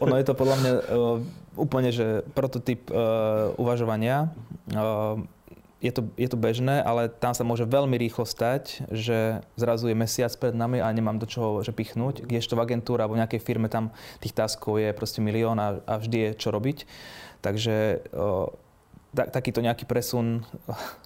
[0.00, 0.72] Ono je to podľa mňa
[1.54, 4.32] úplne, že prototyp uh, uvažovania.
[4.70, 5.22] Uh,
[5.84, 9.96] je to, je to bežné, ale tam sa môže veľmi rýchlo stať, že zrazu je
[9.96, 12.24] mesiac pred nami a nemám do čoho že pichnúť.
[12.24, 13.92] Kdežto v agentúre alebo v nejakej firme tam
[14.24, 16.88] tých taskov je proste milión a, a vždy je čo robiť.
[17.44, 18.48] Takže uh,
[19.12, 20.42] takýto nejaký presun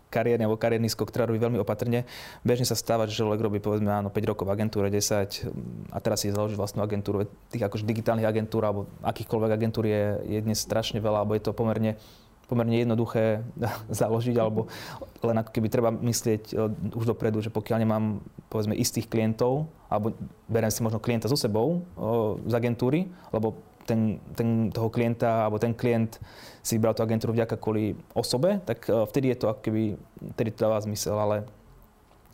[0.09, 2.09] kariérny alebo kariérny skok treba robiť veľmi opatrne.
[2.43, 6.25] Bežne sa stáva, že človek robí povedzme áno, 5 rokov v agentúre, 10 a teraz
[6.25, 7.29] si založí vlastnú agentúru.
[7.53, 11.53] Tých akože digitálnych agentúr alebo akýchkoľvek agentúr je, je dnes strašne veľa, alebo je to
[11.53, 12.01] pomerne
[12.49, 13.45] pomerne jednoduché
[14.01, 14.73] založiť, alebo
[15.21, 16.55] len ako keby treba myslieť e,
[16.97, 18.05] už dopredu, že pokiaľ nemám
[18.49, 20.17] povedzme istých klientov, alebo
[20.49, 23.05] beriem si možno klienta so sebou o, z agentúry,
[23.37, 26.21] lebo ten, ten, toho klienta, alebo ten klient
[26.69, 29.97] si vybral tú agentúru vďaka kvôli osobe, tak e, vtedy je to ako keby,
[30.37, 31.49] vtedy to dáva zmysel, ale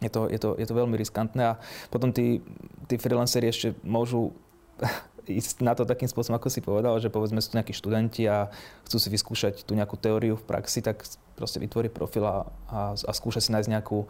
[0.02, 1.58] je to, je to, je to veľmi riskantné a
[1.94, 2.42] potom tí,
[2.90, 4.34] tí freelanceri ešte môžu
[5.30, 8.50] ísť na to takým spôsobom, ako si povedal, že povedzme sú tu nejakí študenti a
[8.90, 11.06] chcú si vyskúšať tú nejakú teóriu v praxi, tak
[11.38, 14.04] proste vytvorí profil a, a, a skúša si nájsť nejakú,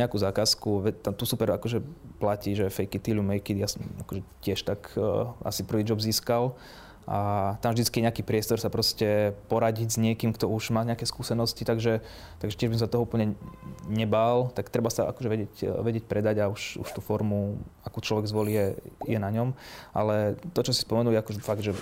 [0.00, 0.70] nejakú zákazku.
[1.04, 1.84] Tam tu super akože
[2.16, 3.60] platí, že fake it till you make it.
[3.60, 6.56] Ja som akože tiež tak uh, asi prvý job získal
[7.04, 11.04] a tam vždy je nejaký priestor sa proste poradiť s niekým, kto už má nejaké
[11.04, 12.00] skúsenosti, takže,
[12.40, 13.36] takže tiež by som sa toho úplne
[13.84, 18.24] nebál, tak treba sa akože vedieť, vedieť predať a už, už tú formu, akú človek
[18.24, 18.66] zvolí, je,
[19.04, 19.52] je na ňom.
[19.92, 21.76] Ale to, čo si spomenul, je akože fakt, že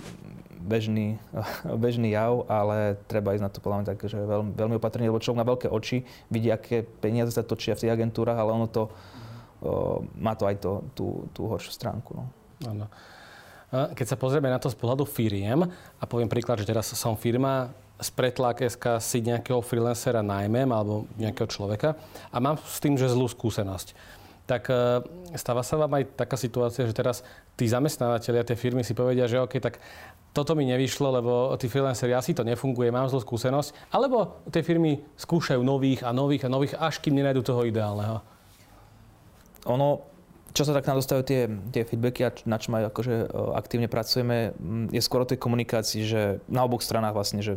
[0.63, 1.23] bežný,
[1.85, 5.23] bežný jav, ale treba ísť na to podľa mňa tak, že veľmi, veľmi opatrne, lebo
[5.23, 8.91] človek má veľké oči, vidí, aké peniaze sa točia v tých agentúrach, ale ono to,
[9.63, 12.15] o, má to aj to, tú, tú horšiu stránku.
[12.19, 12.25] No.
[12.63, 12.87] Ano.
[13.73, 15.65] Keď sa pozrieme na to z pohľadu firiem
[15.97, 21.49] a poviem príklad, že teraz som firma, z pretlak.sk si nejakého freelancera najmem alebo nejakého
[21.49, 21.95] človeka
[22.29, 23.95] a mám s tým, že zlú skúsenosť.
[24.43, 24.75] Tak e,
[25.39, 27.23] stáva sa vám aj taká situácia, že teraz
[27.55, 29.79] tí zamestnávateľia, tie firmy si povedia, že OK, tak
[30.35, 33.95] toto mi nevyšlo, lebo tí freelanceri asi to nefunguje, mám zlú skúsenosť.
[33.95, 38.19] Alebo tie firmy skúšajú nových a nových a nových, až kým nenajdu toho ideálneho.
[39.71, 40.12] Ono,
[40.53, 41.41] čo sa tak nám dostávajú tie,
[41.73, 44.53] tie feedbacky a na čom aj akože e, aktívne pracujeme,
[44.93, 47.57] je skôr o tej komunikácii, že na oboch stranách vlastne, že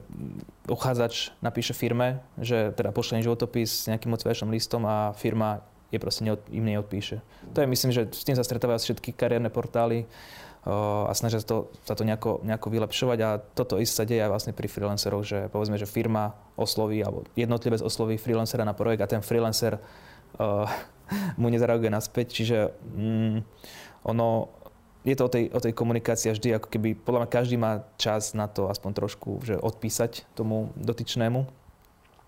[0.72, 6.24] uchádzač napíše firme, že teda pošle životopis s nejakým motivačným listom a firma je proste
[6.24, 7.20] neod, im neodpíše.
[7.54, 10.10] To je, myslím, že s tým sa stretávajú všetky kariérne portály
[10.66, 14.34] a snažia sa to, sa to nejako, nejako vylepšovať a toto isté sa deje aj
[14.34, 19.12] vlastne pri freelanceroch, že povedzme, že firma osloví alebo jednotlivec osloví freelancera na projekt a
[19.14, 20.66] ten freelancer uh,
[21.40, 22.36] mu nezareaguje naspäť.
[22.36, 22.58] Čiže
[22.96, 23.38] mm,
[24.06, 24.50] ono,
[25.06, 28.34] je to o tej, o tej komunikácii vždy, ako keby, podľa mňa každý má čas
[28.34, 31.66] na to aspoň trošku, že odpísať tomu dotyčnému.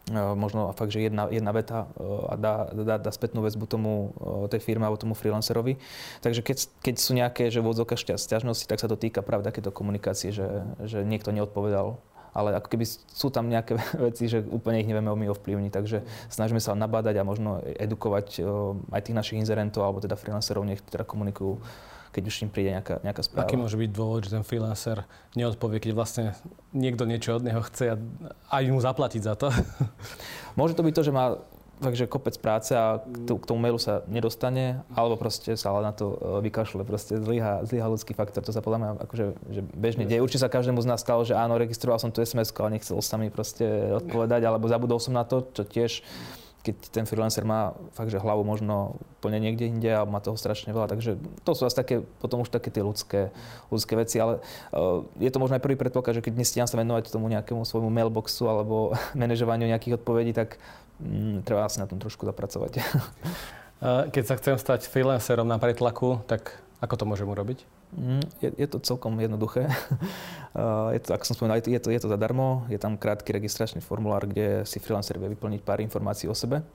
[0.07, 4.15] Uh, možno fakt, že jedna, jedna veta uh, a dá, dá, dá spätnú väzbu tomu,
[4.15, 5.75] uh, tej firme alebo tomu freelancerovi.
[6.23, 9.67] Takže keď, keď sú nejaké, že v odzokách sťažnosti, tak sa to týka práve takéto
[9.67, 11.99] komunikácie, že, že niekto neodpovedal
[12.37, 13.73] ale ako keby sú tam nejaké
[14.07, 18.45] veci, že úplne ich nevieme my ovplyvniť, takže snažíme sa nabádať a možno edukovať
[18.93, 21.57] aj tých našich inzerentov alebo teda freelancerov, nech teda komunikujú
[22.07, 23.45] keď už im príde nejaká, nejaká správa.
[23.45, 25.05] Aký môže byť dôvod, že ten freelancer
[25.37, 26.33] neodpovie, keď vlastne
[26.73, 27.95] niekto niečo od neho chce a
[28.57, 29.53] aj mu zaplatiť za to?
[30.57, 31.37] Môže to byť to, že má
[31.77, 36.45] takže kopec práce a k, tomu mailu sa nedostane, alebo proste sa na to e,
[36.49, 38.41] vykašle, proste zlyha, zlyha ľudský faktor.
[38.41, 40.23] To sa podľa mňa akože, že bežne deje.
[40.23, 43.15] Určite sa každému z nás stalo, že áno, registroval som tu sms ale nechcel sa
[43.21, 43.65] mi proste
[44.03, 46.01] odpovedať, alebo zabudol som na to, čo tiež
[46.67, 50.75] keď ten freelancer má fakt, že hlavu možno úplne niekde inde a má toho strašne
[50.75, 50.91] veľa.
[50.91, 51.15] Takže
[51.47, 53.31] to sú asi také, potom už také tie ľudské,
[53.71, 54.43] ľudské veci, ale
[54.75, 57.87] uh, je to možno aj prvý predpoklad, že keď dnes sa venovať tomu nejakému svojmu
[57.87, 60.59] mailboxu alebo manažovaniu nejakých odpovedí, tak
[61.01, 62.79] mm, treba asi na tom trošku zapracovať.
[64.13, 67.61] Keď sa chcem stať freelancerom na pretlaku, tak ako to môžem urobiť?
[67.93, 69.69] Mm, je, je to celkom jednoduché.
[70.95, 72.65] je to, ako som spomenul, je to, je to zadarmo.
[72.67, 76.65] Je tam krátky registračný formulár, kde si freelancer vie vyplniť pár informácií o sebe.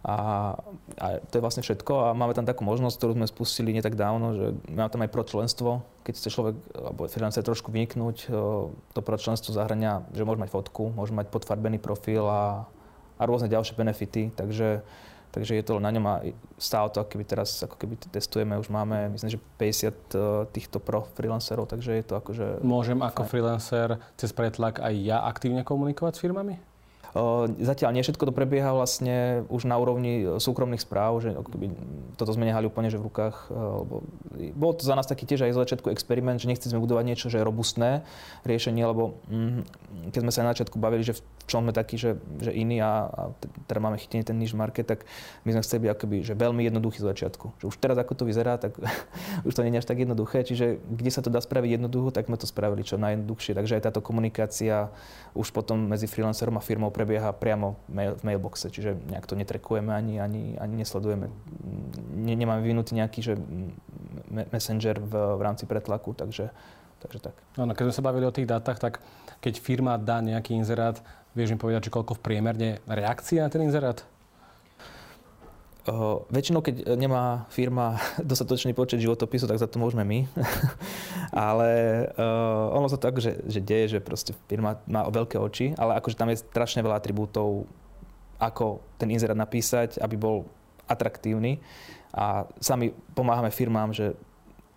[0.00, 0.16] A,
[0.96, 2.08] a to je vlastne všetko.
[2.08, 5.12] A máme tam takú možnosť, ktorú sme spustili nie tak dávno, že máme tam aj
[5.12, 5.84] pro členstvo.
[6.08, 8.16] Keď chce človek alebo freelancer trošku vyniknúť,
[8.96, 12.64] to pro členstvo zahrania, že môže mať fotku, môže mať podfarbený profil a,
[13.20, 14.80] a rôzne ďalšie benefity, takže,
[15.28, 16.14] takže je to na ňom a
[16.56, 19.92] stále to, keby teraz ako keby testujeme, už máme, myslím, že 50 e,
[20.56, 22.64] týchto pro freelancerov, takže je to akože...
[22.64, 26.69] Môžem ako freelancer cez pretlak aj ja aktívne komunikovať s firmami?
[27.58, 31.34] Zatiaľ nie všetko to prebieha vlastne už na úrovni súkromných správ, že
[32.14, 33.50] toto sme nehali úplne že v rukách.
[33.50, 34.06] Lebo
[34.54, 37.26] bol to za nás taký tiež aj z začiatku experiment, že nechceli sme budovať niečo,
[37.26, 38.06] že je robustné
[38.46, 39.66] riešenie, lebo mm,
[40.14, 43.10] keď sme sa na začiatku bavili, že v čom sme takí, že, že iní a,
[43.10, 43.22] a
[43.66, 45.02] teda máme chytený ten niž market, tak
[45.42, 47.58] my sme chceli byť akoby, že veľmi jednoduchý z začiatku.
[47.58, 48.78] Že už teraz ako to vyzerá, tak
[49.48, 50.46] už to nie je až tak jednoduché.
[50.46, 53.58] Čiže kde sa to dá spraviť jednoducho, tak sme to spravili čo najjednoduchšie.
[53.58, 54.94] Takže aj táto komunikácia
[55.34, 60.20] už potom medzi freelancerom a firmou prebieha priamo v mailboxe, čiže nejak to netrekujeme ani,
[60.20, 61.32] ani, ani nesledujeme.
[62.12, 63.34] Ne, nemáme vyvinutý nejaký že
[64.28, 66.52] messenger v, v rámci pretlaku, takže
[67.00, 67.36] Takže tak.
[67.56, 69.00] No, keď sme sa bavili o tých dátach, tak
[69.40, 71.00] keď firma dá nejaký inzerát,
[71.32, 74.04] vieš mi povedať, že koľko v priemerne reakcia na ten inzerát?
[75.88, 80.28] Uh, väčšinou, keď nemá firma dostatočný počet životopisov, tak za to môžeme my.
[81.32, 81.70] ale
[82.20, 86.20] uh, ono sa tak, že, že deje, že proste firma má veľké oči, ale akože
[86.20, 87.64] tam je strašne veľa atribútov,
[88.36, 90.44] ako ten inzerát napísať, aby bol
[90.84, 91.64] atraktívny.
[92.12, 94.12] A sami pomáhame firmám, že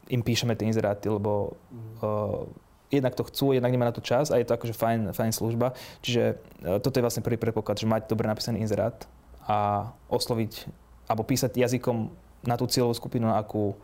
[0.08, 1.60] im píšeme tie inzeráty, lebo
[2.00, 2.48] uh,
[2.88, 5.76] jednak to chcú, jednak nemá na to čas a je to akože fajn, fajn služba.
[6.00, 9.04] Čiže uh, toto je vlastne prvý predpoklad, že mať dobre napísaný inzerát
[9.44, 12.10] a osloviť alebo písať jazykom
[12.44, 13.76] na tú cieľovú skupinu, na akú,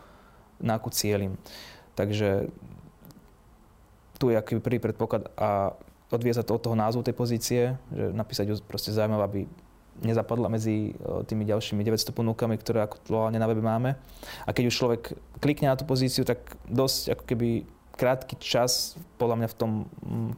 [0.60, 1.39] na akú cieľim.
[1.95, 2.51] Takže
[4.19, 5.75] tu je aký prvý predpoklad a
[6.12, 9.41] odvie sa to od toho názvu tej pozície, že napísať ju proste zaujímavé, aby
[9.99, 10.95] nezapadla medzi
[11.27, 13.99] tými ďalšími 900 ponúkami, ktoré aktuálne na webe máme.
[14.47, 15.01] A keď už človek
[15.43, 17.49] klikne na tú pozíciu, tak dosť ako keby
[17.99, 19.71] krátky čas podľa mňa v tom,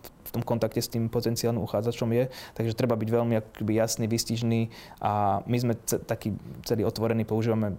[0.02, 2.34] v tom kontakte s tým potenciálnym uchádzačom je.
[2.58, 6.34] Takže treba byť veľmi akoby jasný, vystižný a my sme c- taký
[6.66, 7.78] celý otvorení, používame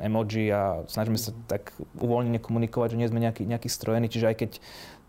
[0.00, 4.08] emoji a snažíme sa tak uvoľnene komunikovať, že nie sme nejaký, nejaký strojení.
[4.10, 4.50] Čiže aj keď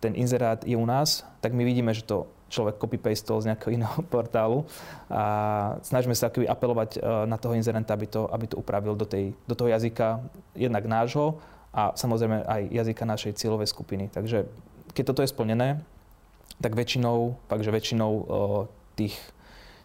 [0.03, 3.97] ten inzerát je u nás, tak my vidíme, že to človek copy-pastol z nejakého iného
[4.12, 4.67] portálu
[5.07, 5.23] a
[5.81, 9.31] snažíme sa akoby apelovať e, na toho inzerenta, aby to, aby to upravil do, tej,
[9.47, 10.19] do toho jazyka
[10.53, 11.39] jednak nášho
[11.71, 14.12] a samozrejme aj jazyka našej cieľovej skupiny.
[14.12, 14.47] Takže
[14.91, 15.79] keď toto je splnené,
[16.60, 18.23] tak väčšinou, fakt, že väčšinou o,
[18.99, 19.15] tých,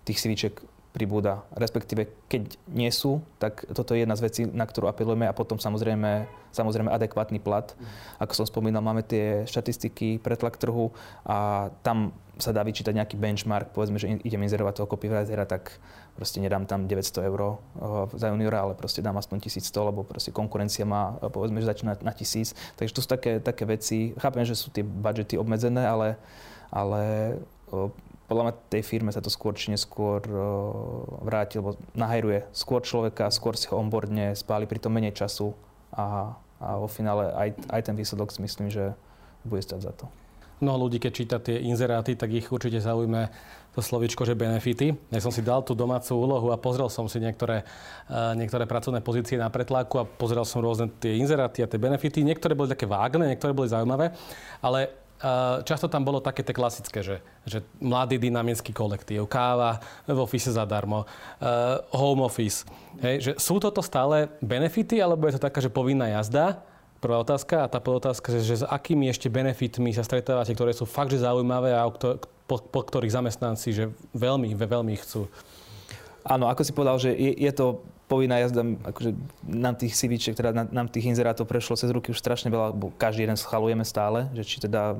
[0.03, 0.55] tých CVček
[0.97, 1.45] pribúda.
[1.53, 5.61] Respektíve, keď nie sú, tak toto je jedna z vecí, na ktorú apelujeme a potom
[5.61, 6.25] samozrejme,
[6.57, 7.77] samozrejme adekvátny plat.
[7.77, 7.85] Mm.
[8.25, 10.91] Ako som spomínal, máme tie štatistiky, pretlak trhu
[11.29, 15.77] a tam sa dá vyčítať nejaký benchmark, povedzme, že idem inzerovať toho copywritera, tak
[16.17, 17.61] proste nedám tam 900 eur
[18.17, 22.13] za juniora, ale proste dám aspoň 1100, lebo proste konkurencia má, povedzme, že začína na
[22.17, 22.57] 1000.
[22.81, 24.17] Takže to sú také, také veci.
[24.17, 26.17] Chápem, že sú tie budžety obmedzené, ale,
[26.73, 27.37] ale
[28.27, 30.25] podľa mňa tej firme sa to skôr či neskôr
[31.23, 35.55] vráti, lebo nahajruje skôr človeka, skôr si ho onboardne, spáli pri tom menej času
[35.95, 38.97] a, a vo finále aj, aj ten výsledok si myslím, že
[39.47, 40.11] bude stať za to.
[40.57, 43.29] Mnoho ľudí, keď číta tie inzeráty, tak ich určite zaujíme
[43.77, 44.97] to slovičko, že benefity.
[45.13, 47.61] Ja som si dal tú domácu úlohu a pozrel som si niektoré,
[48.33, 52.25] niektoré pracovné pozície na pretláku a pozrel som rôzne tie inzeráty a tie benefity.
[52.25, 54.17] Niektoré boli také vágne, niektoré boli zaujímavé,
[54.65, 54.89] ale
[55.65, 61.05] často tam bolo také tie klasické, že, že mladý dynamický kolektív, káva v office zadarmo,
[61.93, 62.69] home office.
[63.01, 66.65] Hej, že sú toto stále benefity, alebo je to taká, že povinná jazda?
[66.97, 67.65] Prvá otázka.
[67.65, 71.21] A tá otázka, že, že s akými ešte benefitmi sa stretávate, ktoré sú fakt, že
[71.21, 71.85] zaujímavé a
[72.47, 75.27] po, po ktorých zamestnanci že veľmi, veľmi chcú.
[76.27, 80.55] Áno, ako si povedal, že je, je to povinná jazda, akože nám tých CVčiek, teda
[80.71, 84.47] nám tých inzerátov prešlo cez ruky už strašne veľa, lebo každý jeden schalujeme stále, že
[84.47, 84.95] či teda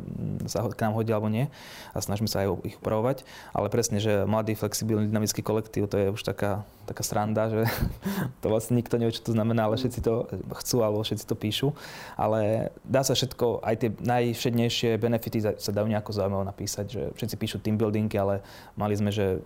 [0.51, 1.47] sa k nám hodí alebo nie
[1.95, 3.23] a snažíme sa aj ich upravovať.
[3.55, 7.63] Ale presne, že mladý, flexibilný, dynamický kolektív, to je už taká, taká sranda, že
[8.43, 10.27] to vlastne nikto nevie, čo to znamená, ale všetci to
[10.59, 11.69] chcú alebo všetci to píšu.
[12.19, 17.37] Ale dá sa všetko, aj tie najvšednejšie benefity sa dajú nejako zaujímaво napísať, že všetci
[17.39, 18.43] píšu team buildingy, ale
[18.75, 19.39] mali sme, že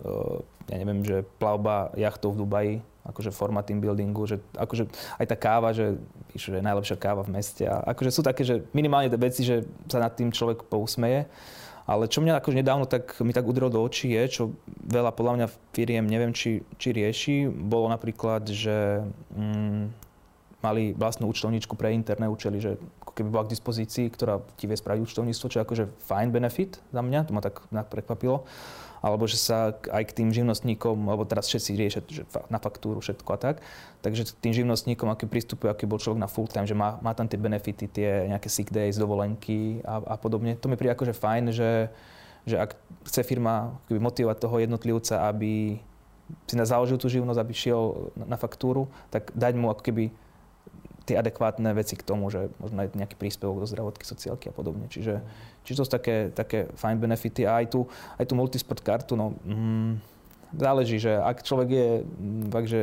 [0.65, 4.85] ja neviem, že plavba jachtou v Dubaji, akože forma team buildingu, že akože
[5.17, 5.97] aj tá káva, že
[6.29, 9.41] píšu, že je najlepšia káva v meste a akože sú také, že minimálne tie veci,
[9.41, 11.25] že sa nad tým človek pousmeje.
[11.89, 14.43] Ale čo mňa akože nedávno tak, mi tak udrelo do očí je, čo
[14.85, 19.01] veľa podľa mňa firiem neviem, či, či rieši, bolo napríklad, že
[19.33, 19.89] mm,
[20.61, 22.77] mali vlastnú účtovníčku pre interné účely, že
[23.17, 27.01] keby bola k dispozícii, ktorá ti vie spraviť účtovníctvo, čo je akože fajn benefit za
[27.01, 28.45] mňa, to ma tak prekvapilo
[29.01, 33.29] alebo že sa aj k tým živnostníkom, alebo teraz všetci riešia že na faktúru všetko
[33.33, 33.55] a tak,
[34.05, 37.25] takže tým živnostníkom, aký prístupuje, aký bol človek na full time, že má, má tam
[37.25, 40.53] tie benefity, tie nejaké sick days, dovolenky a, a podobne.
[40.61, 41.89] To mi príde akože fajn, že,
[42.45, 42.77] že ak
[43.09, 45.81] chce firma motivovať toho jednotlivca, aby
[46.47, 50.13] si na založil tú živnosť, aby šiel na faktúru, tak dať mu ako keby
[51.11, 54.87] tie adekvátne veci k tomu, že možno aj nejaký príspevok do zdravotky, sociálky a podobne.
[54.87, 55.19] Čiže,
[55.67, 57.43] čiže to sú také, také fajn benefity.
[57.43, 57.83] A aj tu,
[58.15, 59.99] aj tu multisport kartu, no, mm,
[60.55, 62.81] záleží, že ak človek je mm, fakt, že,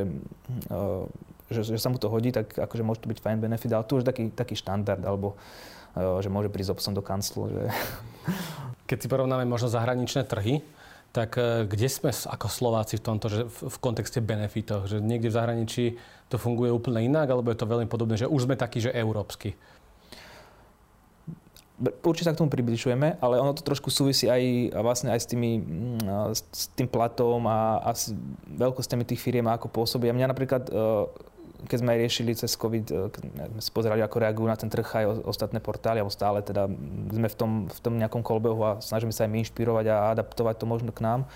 [0.68, 1.08] uh,
[1.48, 3.96] že, že sa mu to hodí, tak akože môže to byť fajn benefit, ale tu
[3.96, 5.40] už taký, taký štandard, alebo
[5.96, 7.48] uh, že môže prísť obsom do kanclu.
[7.48, 7.62] Že...
[8.92, 10.60] Keď si porovnáme možno zahraničné trhy,
[11.12, 14.86] tak e, kde sme ako Slováci v tomto, že v, kontexte benefitov?
[14.86, 15.84] Že niekde v zahraničí
[16.28, 19.56] to funguje úplne inak, alebo je to veľmi podobné, že už sme takí, že európsky?
[22.02, 25.62] Určite sa k tomu približujeme, ale ono to trošku súvisí aj vlastne aj s, tými,
[25.62, 28.10] mm, s tým platom a, a s
[28.50, 30.10] veľkosťami tých firiem a ako pôsobia.
[30.10, 30.72] Mňa napríklad, e,
[31.66, 35.26] keď sme riešili cez COVID, keď sme si pozerali, ako reagujú na ten trh aj
[35.26, 36.70] ostatné portály, alebo stále teda
[37.10, 40.54] sme v tom, v tom nejakom kolbehu a snažíme sa aj my inšpirovať a adaptovať
[40.62, 41.26] to možno k nám,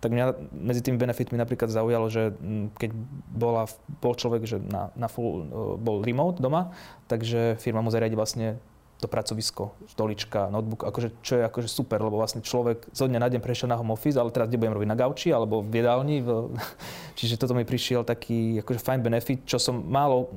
[0.00, 2.32] tak mňa medzi tými benefitmi napríklad zaujalo, že
[2.80, 2.90] keď
[3.36, 3.68] bola,
[4.00, 5.44] bol človek, že na, na full,
[5.76, 6.72] bol remote doma,
[7.10, 8.56] takže firma mu zariadi vlastne
[8.96, 13.28] to pracovisko, stolička, notebook, akože, čo je akože super, lebo vlastne človek zo dňa na
[13.28, 16.24] deň prešiel na home office, ale teraz kde robiť na gauči alebo v jedálni.
[16.24, 16.56] V...
[17.18, 20.32] Čiže toto mi prišiel taký akože fajn benefit, čo som málo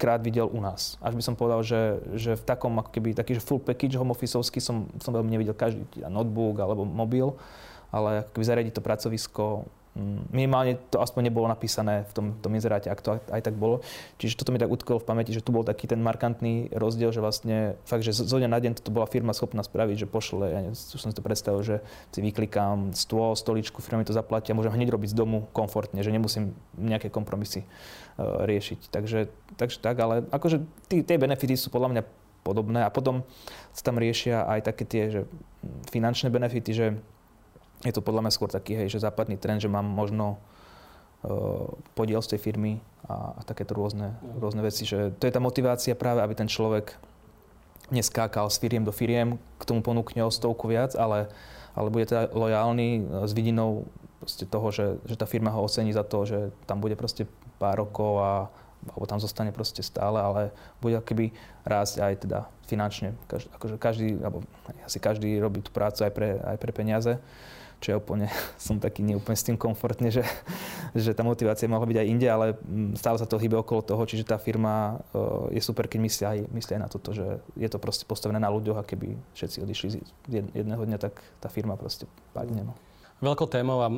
[0.00, 0.96] krát videl u nás.
[1.04, 4.10] Až by som povedal, že, že v takom ako keby taký že full package home
[4.10, 7.36] officeovský som, som veľmi nevidel každý notebook alebo mobil,
[7.92, 9.68] ale ako keby zariadiť to pracovisko
[10.32, 13.84] minimálne to aspoň nebolo napísané v tom, tom inzeráte, ak to aj tak bolo.
[14.16, 17.20] Čiže toto mi tak utkolo v pamäti, že tu bol taký ten markantný rozdiel, že
[17.20, 20.58] vlastne fakt, že zo dňa na deň to bola firma schopná spraviť, že pošle, ja
[20.64, 24.72] neviem, som si to predstavil, že si vyklikám stôl, stoličku, firma mi to zaplatia, môžem
[24.72, 28.88] hneď robiť z domu komfortne, že nemusím nejaké kompromisy uh, riešiť.
[28.88, 29.28] Takže,
[29.60, 32.02] takže tak, ale akože tí, tie benefity sú podľa mňa
[32.42, 33.22] podobné a potom
[33.76, 35.20] sa tam riešia aj také tie že
[35.92, 36.86] finančné benefity, že
[37.82, 41.66] je to podľa mňa skôr taký, hej, že západný trend, že mám možno uh,
[41.98, 44.86] podiel z tej firmy a, a takéto rôzne, rôzne veci.
[44.86, 46.94] Že to je tá motivácia práve, aby ten človek
[47.90, 51.28] neskákal s firiem do firiem, k tomu ponúkne o stovku viac, ale,
[51.74, 53.84] ale bude teda lojálny e, s vidinou
[54.48, 57.26] toho, že, že tá firma ho ocení za to, že tam bude proste
[57.58, 58.30] pár rokov a
[58.90, 60.50] alebo tam zostane proste stále, ale
[60.82, 61.30] bude keby
[61.62, 63.14] rásť aj teda finančne.
[63.30, 64.42] Každý, akože každý, alebo
[64.82, 67.14] asi každý robí tú prácu aj pre, aj pre peniaze
[67.82, 68.30] čo ja úplne
[68.70, 70.22] som taký neúplne s tým komfortne, že,
[70.94, 74.02] že tá motivácia mohla byť aj inde, ale mm, stále sa to hýbe okolo toho,
[74.06, 77.68] čiže tá firma eh, je super, keď myslí aj, myslí aj na toto, že je
[77.68, 79.88] to proste postavené na ľuďoch a keby všetci odišli
[80.54, 82.62] jedného dňa, tak tá firma proste padne.
[82.62, 82.78] No.
[83.22, 83.88] Veľkou témou a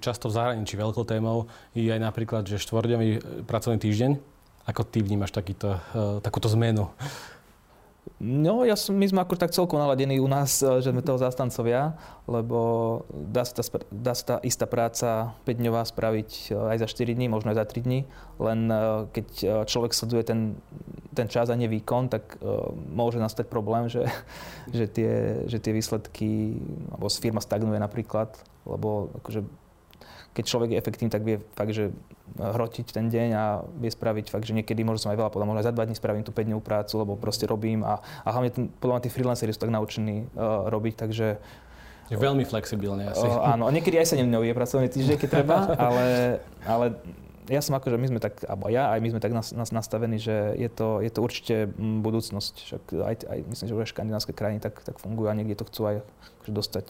[0.00, 4.32] často v zahraničí veľkou témou je aj napríklad, že štvordňový eh, pracovný týždeň.
[4.64, 6.88] Ako ty vnímaš takýto, eh, takúto zmenu?
[8.24, 11.20] No, ja som, my sme ako tak celkom naladení u nás, eh, že sme toho
[11.20, 11.92] zastancovia,
[12.24, 17.16] lebo dá sa, tá, dá sa tá istá práca 5-dňová spraviť eh, aj za 4
[17.16, 18.00] dní, možno aj za 3 dní,
[18.40, 18.80] len eh,
[19.12, 19.28] keď
[19.68, 20.40] človek sleduje ten,
[21.12, 22.38] ten čas a nevýkon, tak
[22.88, 24.06] môže nastať problém, že,
[24.76, 26.60] že, tie, že tie výsledky,
[26.94, 29.63] alebo firma stagnuje napríklad, lebo akože
[30.34, 31.94] keď človek je efektívny, tak vie fakt, že
[32.34, 33.44] hrotiť ten deň a
[33.78, 35.94] vie spraviť fakt, že niekedy možno som aj veľa povedal, možno aj za dva dní
[35.94, 39.10] spravím tú 5 dňovú prácu, lebo proste robím a, a hlavne ten, podľa mňa tí
[39.14, 41.38] freelanceri sú tak naučení uh, robiť, takže
[42.10, 43.24] je veľmi flexibilne asi.
[43.24, 46.06] Uh, áno, niekedy aj 7 dňový je pracovný týždeň, keď treba, ale,
[46.66, 46.86] ale
[47.48, 49.68] ja som ako, že my sme tak, alebo ja aj my sme tak nas, nas,
[49.68, 52.54] nastavení, že je to, je to určite budúcnosť.
[52.64, 55.82] Však aj, aj myslím, že už škandinávské krajiny tak, tak fungujú a niekde to chcú
[55.92, 55.96] aj
[56.40, 56.86] akože dostať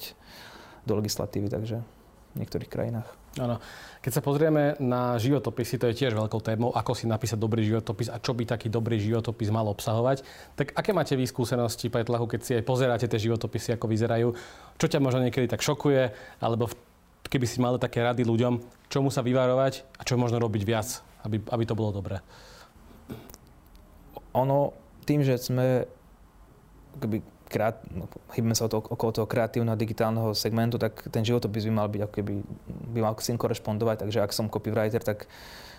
[0.86, 1.82] do legislatívy, takže
[2.35, 3.09] v niektorých krajinách.
[3.39, 3.59] Áno.
[4.03, 8.11] Keď sa pozrieme na životopisy, to je tiež veľkou témou, ako si napísať dobrý životopis
[8.11, 10.22] a čo by taký dobrý životopis mal obsahovať.
[10.59, 14.28] Tak aké máte vy skúsenosti, Petlahu, keď si aj pozeráte tie životopisy, ako vyzerajú?
[14.78, 16.14] Čo ťa možno niekedy tak šokuje?
[16.43, 16.70] Alebo
[17.26, 18.61] keby si mal také rady ľuďom,
[18.93, 22.20] čomu sa vyvarovať a čo možno robiť viac, aby, aby to bolo dobré?
[24.35, 24.74] Ono,
[25.07, 25.87] tým, že sme
[26.99, 31.86] keby krát, no, hýbeme sa okolo toho kreatívneho digitálneho segmentu, tak ten životopis by mal
[31.86, 32.34] byť, ako keby,
[32.90, 35.30] by mal s tým korešpondovať, takže ak som copywriter, tak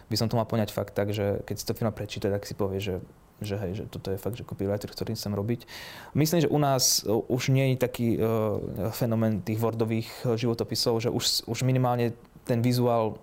[0.07, 2.55] by som to mal poňať fakt tak, že keď si to firma prečíta, tak si
[2.55, 3.03] povie, že,
[3.43, 5.67] že hej, že toto je fakt, že copywriter, ktorý chcem robiť.
[6.15, 11.01] Myslím, že u nás e, už nie je taký uh, fenomén tých Wordových e, životopisov,
[11.01, 12.13] že už, už minimálne
[12.45, 13.17] ten vizuál,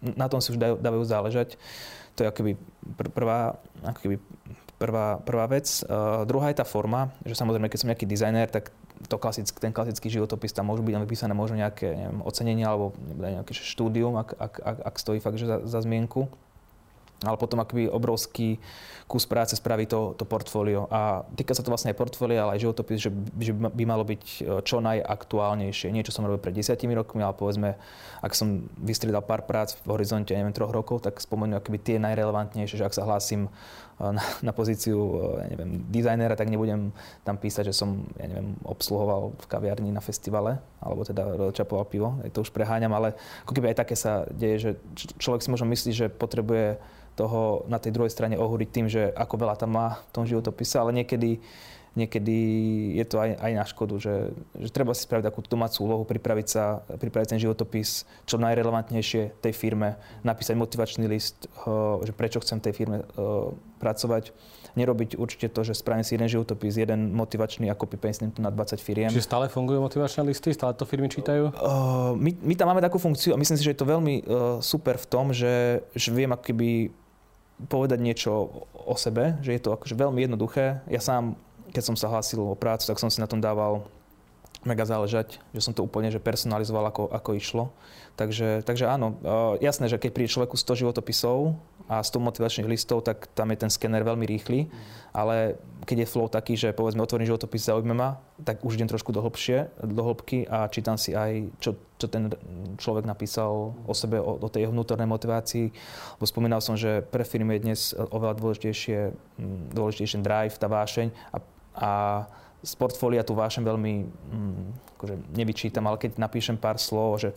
[0.00, 1.58] na tom si už dajú, dávajú záležať.
[2.14, 2.52] To je akoby
[3.12, 4.16] prvá, ako keby
[4.82, 5.70] prvá, prvá vec.
[5.86, 8.74] Uh, druhá je tá forma, že samozrejme, keď som nejaký dizajner, tak
[9.06, 13.54] to klasick, ten klasický životopis tam môžu byť vypísané možno nejaké neviem, ocenenie alebo nejaké
[13.54, 16.30] štúdium, ak, ak, ak, ak stojí fakt že za, za zmienku
[17.22, 18.58] ale potom akoby obrovský
[19.06, 20.88] kus práce spraví to, to portfólio.
[20.88, 24.22] A týka sa to vlastne aj portfólia, ale aj životopis, že, že by malo byť
[24.24, 25.92] e, čo najaktuálnejšie.
[25.92, 27.76] Nie, čo som robil pred desiatimi rokmi, ale povedzme,
[28.24, 32.80] ak som vystriedal pár prác v horizonte, neviem, troch rokov, tak spomenú akoby tie najrelevantnejšie,
[32.80, 33.52] že ak sa hlásim
[34.10, 36.90] na, na pozíciu, e, ja neviem, dizajnera, tak nebudem
[37.22, 42.18] tam písať, že som, ja neviem, obsluhoval v kaviarni na festivale, alebo teda čapoval pivo,
[42.34, 43.14] to už preháňam, ale
[43.46, 44.70] ako keby aj také sa deje, že
[45.22, 46.82] človek si možno myslí, že potrebuje
[47.12, 50.80] toho na tej druhej strane ohúriť tým, že ako veľa tam má v tom životopise,
[50.80, 51.44] ale niekedy,
[51.92, 52.36] niekedy
[52.96, 54.14] je to aj, aj na škodu, že,
[54.56, 59.52] že treba si spraviť takú domácu úlohu, pripraviť sa, pripraviť ten životopis čo najrelevantnejšie tej
[59.52, 61.48] firme, napísať motivačný list,
[62.02, 63.04] že prečo chcem tej firme
[63.76, 64.32] pracovať
[64.72, 68.48] nerobiť určite to, že spravím si jeden životopis, jeden motivačný a copy paste to na
[68.48, 69.12] 20 firiem.
[69.12, 70.56] Čiže stále fungujú motivačné listy?
[70.56, 71.52] Stále to firmy čítajú?
[71.52, 74.24] Uh, my, my tam máme takú funkciu a myslím si, že je to veľmi
[74.64, 76.68] super v tom, že, že viem ako keby
[77.68, 80.82] povedať niečo o sebe, že je to akože veľmi jednoduché.
[80.90, 81.38] Ja sám,
[81.72, 83.88] keď som sa hlásil o prácu, tak som si na tom dával
[84.62, 87.64] mega záležať, že som to úplne že personalizoval, ako, ako išlo.
[88.14, 89.18] Takže, takže áno,
[89.58, 91.56] jasné, že keď príde človeku 100 životopisov
[91.88, 94.68] a 100 motivačných listov, tak tam je ten skener veľmi rýchly,
[95.10, 95.56] ale
[95.88, 99.24] keď je flow taký, že povedzme otvorím životopis, zaujme ma, tak už idem trošku do,
[99.24, 102.30] hlbšie, do hĺbky a čítam si aj, čo, čo ten
[102.78, 105.72] človek napísal o sebe, o, o tej jeho vnútornej motivácii.
[106.20, 108.98] Bo spomínal som, že pre firmy je dnes oveľa dôležitejšie,
[109.74, 111.40] dôležitejšie drive, tá vášeň a,
[111.76, 112.24] a
[112.62, 114.64] z portfólia tú vášem veľmi mm,
[114.98, 117.30] akože nevyčítam, ale keď napíšem pár slov, že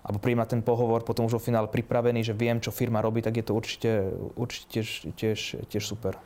[0.00, 3.36] alebo príjma ten pohovor, potom už vo finále pripravený, že viem, čo firma robí, tak
[3.36, 3.90] je to určite,
[4.32, 6.16] určite tiež, tiež, tiež super.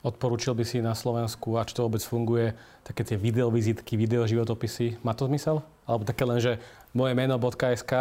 [0.00, 5.04] Odporúčil by si na Slovensku, a či to vôbec funguje, také tie videovizitky, videoživotopisy.
[5.04, 5.60] Má to zmysel?
[5.84, 6.56] Alebo také len, že
[6.92, 7.92] moje meno.sk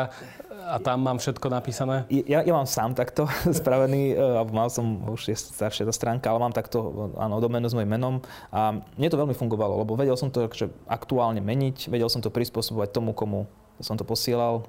[0.68, 2.04] a tam mám všetko napísané?
[2.12, 3.28] Ja, ja mám sám takto
[3.60, 7.72] spravený, e, alebo mal som, už je staršia tá stránka, ale mám takto, áno, domenu
[7.72, 8.20] s mojim menom
[8.52, 12.34] a mne to veľmi fungovalo, lebo vedel som to že aktuálne meniť, vedel som to
[12.34, 13.48] prispôsobovať tomu, komu
[13.80, 14.68] som to posielal.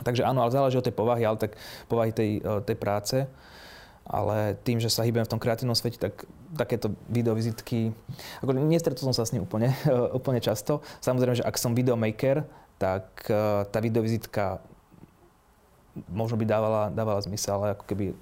[0.00, 1.58] Takže áno, ale záleží od tej povahy, ale tak
[1.90, 3.16] povahy tej, e, tej práce.
[4.10, 7.94] Ale tým, že sa hýbem v tom kreatívnom svete, tak takéto videovizitky,
[8.42, 9.70] ako nestretol som sa s ním úplne,
[10.18, 10.82] úplne často.
[10.98, 12.42] Samozrejme, že ak som videomaker,
[12.80, 14.64] tak e, tá videovizitka
[16.08, 18.16] možno by dávala, dávala zmysel, ale ako keby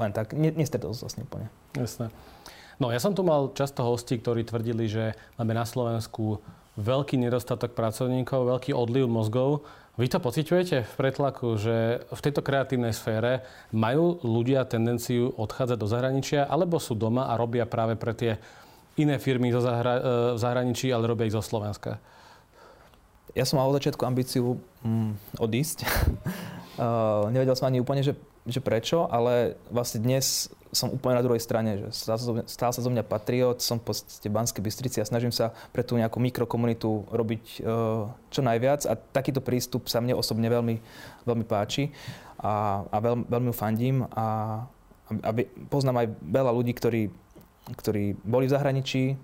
[0.00, 1.52] len tak, nestretol som sa s ním úplne.
[1.76, 2.08] Jasné.
[2.78, 6.40] No ja som tu mal často hostí, ktorí tvrdili, že máme na Slovensku
[6.78, 9.66] veľký nedostatok pracovníkov, veľký odliv mozgov.
[9.98, 13.42] Vy to pociťujete v pretlaku, že v tejto kreatívnej sfére
[13.74, 18.38] majú ľudia tendenciu odchádzať do zahraničia, alebo sú doma a robia práve pre tie
[18.94, 20.02] iné firmy zo zahra- e,
[20.34, 21.98] v zahraničí, ale robia ich zo Slovenska?
[23.36, 25.84] Ja som mal od začiatku ambíciu mm, odísť.
[26.80, 28.16] Uh, nevedel som ani úplne, že,
[28.48, 32.92] že prečo, ale vlastne dnes som úplne na druhej strane, že stál sa, stál zo
[32.92, 37.44] mňa patriot, som v podstate Banskej Bystrici a snažím sa pre tú nejakú mikrokomunitu robiť
[37.64, 40.76] uh, čo najviac a takýto prístup sa mne osobne veľmi,
[41.24, 41.88] veľmi páči
[42.40, 44.60] a, a veľ, veľmi fandím a,
[45.24, 45.30] a
[45.72, 47.02] poznám aj veľa ľudí, ktorí,
[47.72, 49.16] ktorí boli v zahraničí,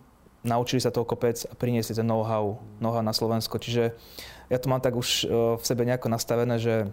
[0.44, 3.56] naučili sa toho kopec a priniesli ten know-how, know-how na Slovensko.
[3.56, 3.96] Čiže
[4.52, 6.92] ja to mám tak už uh, v sebe nejako nastavené, že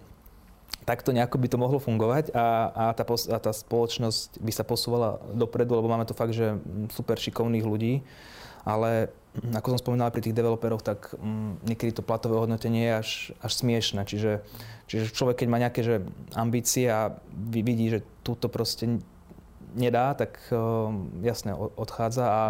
[0.87, 5.21] takto nejako by to mohlo fungovať a, a, tá, a tá spoločnosť by sa posúvala
[5.35, 6.57] dopredu, lebo máme tu fakt, že
[6.89, 8.01] super šikovných ľudí,
[8.65, 13.09] ale ako som spomínal pri tých developeroch, tak mm, niekedy to platové hodnotenie je až,
[13.39, 14.03] až smiešne.
[14.03, 14.43] Čiže,
[14.91, 15.95] čiže človek, keď má nejaké že
[16.35, 18.99] ambície a vidí, že túto proste
[19.71, 20.91] nedá, tak uh,
[21.23, 22.43] jasne odchádza a,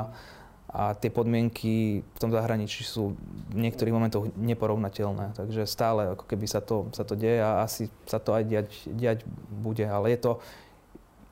[0.72, 3.19] a tie podmienky v tom zahraničí sú
[3.51, 5.36] v niektorých momentoch neporovnateľné.
[5.36, 8.67] Takže stále ako keby sa to, sa to deje a asi sa to aj diať,
[8.88, 9.19] diať
[9.51, 9.84] bude.
[9.84, 10.32] Ale je to,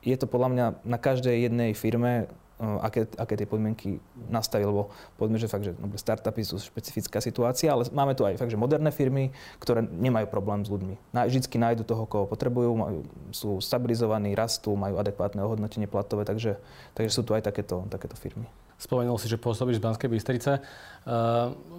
[0.04, 2.28] je to podľa mňa na každej jednej firme,
[2.60, 3.96] uh, aké, aké tie podmienky
[4.28, 8.36] nastaví, lebo povedzme, že fakt, že dobre, startupy sú špecifická situácia, ale máme tu aj
[8.36, 11.16] fakt, že moderné firmy, ktoré nemajú problém s ľuďmi.
[11.16, 16.60] Vždycky nájdu toho, koho potrebujú, majú, sú stabilizovaní, rastú, majú adekvátne ohodnotenie platové, takže,
[16.92, 18.44] takže sú tu aj takéto, takéto firmy.
[18.80, 20.52] Spomenul si, že pôsobíš v Banskej Bystrice.
[20.56, 20.62] Eh,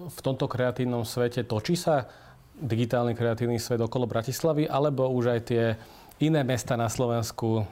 [0.06, 2.06] v tomto kreatívnom svete točí sa
[2.62, 5.74] digitálny kreatívny svet okolo Bratislavy, alebo už aj tie
[6.22, 7.66] iné mesta na Slovensku eh,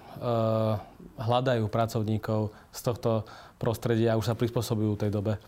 [1.22, 3.22] hľadajú pracovníkov z tohto
[3.62, 5.38] prostredia a už sa prispôsobujú tej dobe?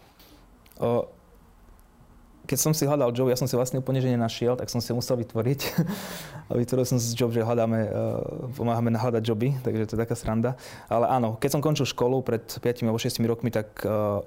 [2.43, 4.91] Keď som si hľadal job, ja som si vlastne úplne že nenašiel, tak som si
[4.91, 5.61] musel vytvoriť.
[6.51, 7.91] A vytvoril som si job, že hľadáme, uh,
[8.59, 10.59] pomáhame hľadať joby, takže to je taká sranda.
[10.91, 14.27] Ale áno, keď som končil školu pred 5 alebo 6 rokmi, tak uh,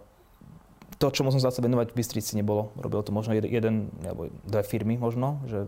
[0.95, 2.71] to, čo som sa venovať v Bystrici nebolo.
[2.79, 5.67] Robil to možno jeden, alebo dve firmy možno, že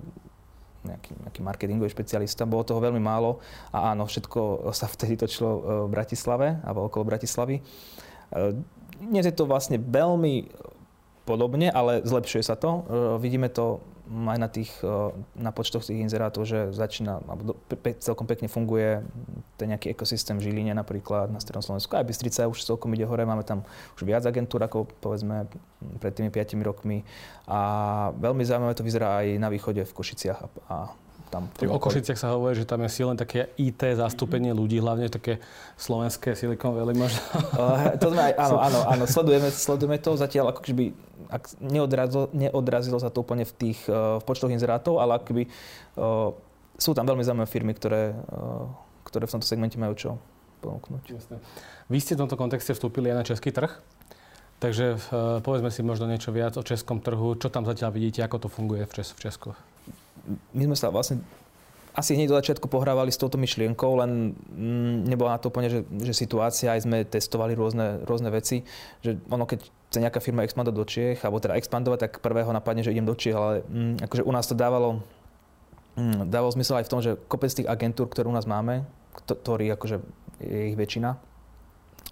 [0.88, 2.48] nejaký, nejaký marketingový špecialista.
[2.48, 3.44] Bolo toho veľmi málo
[3.76, 7.60] a áno, všetko sa vtedy točilo e, v Bratislave alebo okolo Bratislavy.
[8.98, 10.48] Dnes je to vlastne veľmi
[11.28, 12.88] podobne, ale zlepšuje sa to.
[12.88, 17.60] E, vidíme to aj na, tých, e, na počtoch tých inzerátov, že začína, alebo
[18.00, 19.04] celkom pekne funguje
[19.60, 21.92] ten nejaký ekosystém v Žiline napríklad, na Strednom Slovensku.
[22.00, 23.68] Aj Bystrica už celkom ide hore, máme tam
[24.00, 25.52] už viac agentúr ako povedzme
[26.00, 27.04] pred tými 5 rokmi.
[27.52, 27.60] A
[28.16, 30.76] veľmi zaujímavé to vyzerá aj na východe v Košiciach a, a
[31.28, 31.52] tam.
[31.60, 35.44] V o Košiciach sa hovorí, že tam je silné také IT zastúpenie ľudí, hlavne také
[35.76, 37.20] slovenské Silicon Valley možno.
[37.54, 40.96] Uh, to sme aj, áno, áno, áno, sledujeme, sledujeme to zatiaľ, ako keby
[41.30, 46.32] ak neodrazilo, neodrazilo sa to úplne v tých uh, v počtoch inzerátov, ale akoby uh,
[46.78, 48.68] sú tam veľmi zaujímavé firmy, ktoré, uh,
[49.08, 50.10] ktoré v tomto segmente majú čo
[50.64, 51.04] ponúknuť.
[51.14, 51.38] Jasne.
[51.88, 53.72] Vy ste v tomto kontexte vstúpili aj na český trh,
[54.58, 54.98] takže
[55.46, 57.38] povedzme si možno niečo viac o českom trhu.
[57.38, 59.54] Čo tam zatiaľ vidíte, ako to funguje v Česku?
[60.54, 61.24] my sme sa vlastne
[61.98, 65.82] asi hneď do začiatku pohrávali s touto myšlienkou, len mm, nebola na to úplne, že,
[66.06, 68.62] že situácia, aj sme testovali rôzne, rôzne veci,
[69.02, 72.86] že ono keď chce nejaká firma expandovať do Čiech, alebo teda expandovať, tak prvého napadne,
[72.86, 75.02] že idem do Čiech, ale mm, akože u nás to dávalo,
[75.98, 78.86] mm, dávalo zmysel aj v tom, že kopec tých agentúr, ktoré u nás máme,
[79.26, 79.98] ktorí akože
[80.38, 81.18] je ich väčšina,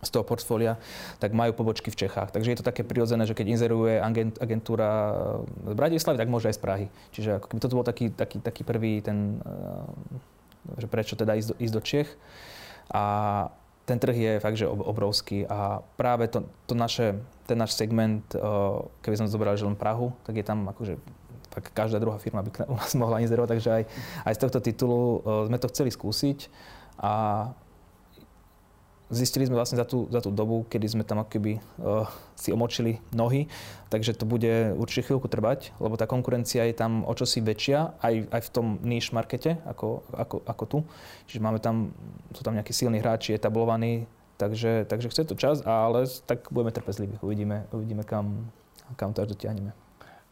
[0.03, 0.75] z toho portfólia,
[1.23, 2.33] tak majú pobočky v Čechách.
[2.35, 5.15] Takže je to také prirodzené, že keď inzeruje agent, agentúra
[5.63, 6.87] z Bratislavy, tak môže aj z Prahy.
[7.15, 11.49] Čiže ako keby toto bol taký, taký, taký prvý ten, eh, že prečo teda ísť
[11.51, 12.09] do, ísť do Čech.
[12.91, 13.03] A
[13.85, 18.41] ten trh je fakt, že obrovský a práve to, to naše, ten náš segment, eh,
[18.99, 20.99] keby sme zobrali že len Prahu, tak je tam akože
[21.55, 23.83] tak každá druhá firma by u nás mohla inzerovať, takže aj,
[24.27, 26.51] aj z tohto titulu sme to chceli skúsiť
[26.99, 27.11] a
[29.09, 32.97] zistili sme vlastne za tú, za tú dobu, kedy sme tam akoby uh, si omočili
[33.13, 33.45] nohy,
[33.93, 38.13] takže to bude určite chvíľku trvať, lebo tá konkurencia je tam o čosi väčšia, aj,
[38.33, 40.77] aj v tom niche markete ako, ako, ako tu.
[41.29, 41.93] Čiže máme tam,
[42.33, 44.09] sú tam nejakí silní hráči, etablovaní,
[44.41, 48.49] takže, takže chce to čas, ale tak budeme trpezliví, uvidíme, uvidíme kam,
[48.97, 49.71] kam to až dotiahneme.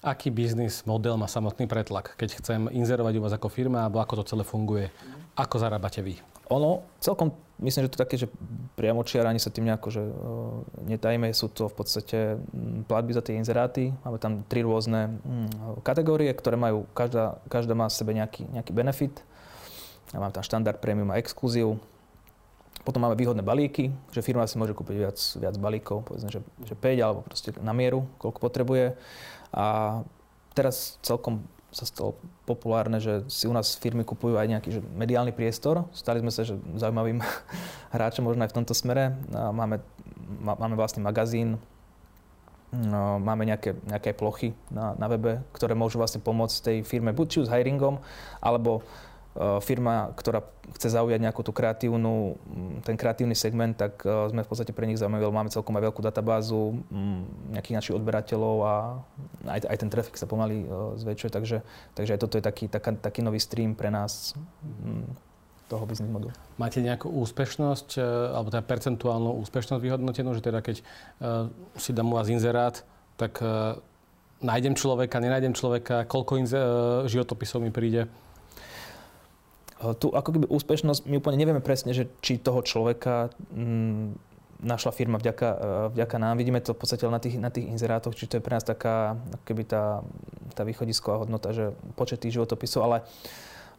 [0.04, 2.20] Aký biznis model má samotný pretlak?
[2.20, 4.92] Keď chcem inzerovať u vás ako firma, alebo ako to celé funguje,
[5.40, 6.20] ako zarábate vy?
[6.52, 7.32] Ono celkom
[7.64, 8.28] myslím, že to také, že
[8.76, 10.04] priamočiar ani sa tým nejako, že
[10.84, 12.18] netajme, sú to v podstate
[12.90, 13.96] platby za tie inzeráty.
[14.04, 15.18] Máme tam tri rôzne
[15.86, 19.16] kategórie, ktoré majú, každá, každá má v sebe nejaký, nejaký benefit.
[20.12, 21.80] Máme tam štandard, premium a exkluziu.
[22.84, 26.76] Potom máme výhodné balíky, že firma si môže kúpiť viac, viac balíkov, povedzme, že, že
[26.76, 29.00] 5 alebo proste na mieru, koľko potrebuje.
[29.56, 30.02] A
[30.52, 32.14] teraz celkom sa stalo
[32.46, 35.90] populárne, že si u nás firmy kupujú aj nejaký že mediálny priestor.
[35.90, 37.20] Stali sme sa že zaujímavým
[37.96, 39.18] hráčom možno aj v tomto smere.
[39.34, 39.82] Máme,
[40.40, 41.58] máme vlastný magazín,
[42.70, 47.28] no, máme nejaké, nejaké plochy na, na webe, ktoré môžu vlastne pomôcť tej firme buď
[47.28, 47.98] či s hiringom,
[48.38, 48.86] alebo
[49.66, 50.46] firma, ktorá
[50.78, 54.86] chce zaujať nejakú tú kreatívnu, mm, ten kreatívny segment, tak eh, sme v podstate pre
[54.86, 58.74] nich zaujímaví, máme celkom aj veľkú databázu mm, nejakých našich odberateľov a
[59.50, 60.70] aj, aj ten trafik sa pomaly eh,
[61.02, 61.58] zväčšuje, takže,
[61.98, 65.34] takže aj toto je taký, taká, taký nový stream pre nás mm,
[65.66, 66.30] toho business modelu.
[66.62, 67.98] Máte nejakú úspešnosť,
[68.36, 70.86] alebo teda percentuálnu úspešnosť vyhodnotenú, že teda keď
[71.80, 72.84] si dám u vás inzerát,
[73.18, 73.42] tak
[74.44, 76.62] nájdem človeka, nenájdem človeka, koľko inze-
[77.10, 78.06] životopisov mi príde?
[79.92, 84.16] Tu ako keby úspešnosť, my úplne nevieme presne, že či toho človeka mm,
[84.64, 85.58] našla firma vďaka, e,
[86.00, 86.40] vďaka nám.
[86.40, 89.20] Vidíme to v podstate na tých, na tých inzerátoch, či to je pre nás taká
[89.44, 90.02] keby tá,
[90.56, 92.98] tá východisková hodnota, že počet tých životopisov, ale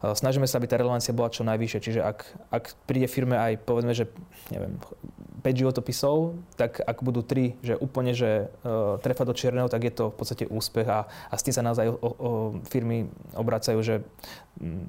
[0.01, 1.79] snažíme sa, aby tá relevancia bola čo najvyššia.
[1.83, 2.19] Čiže ak,
[2.51, 4.11] ak príde firme aj povedzme, že
[4.51, 4.75] neviem,
[5.45, 9.93] 5 životopisov, tak ak budú 3, že úplne, že uh, trefa do čierneho, tak je
[9.93, 12.09] to v podstate úspech a, a s tým sa naozaj o, o,
[12.65, 13.05] firmy
[13.37, 14.01] obracajú, že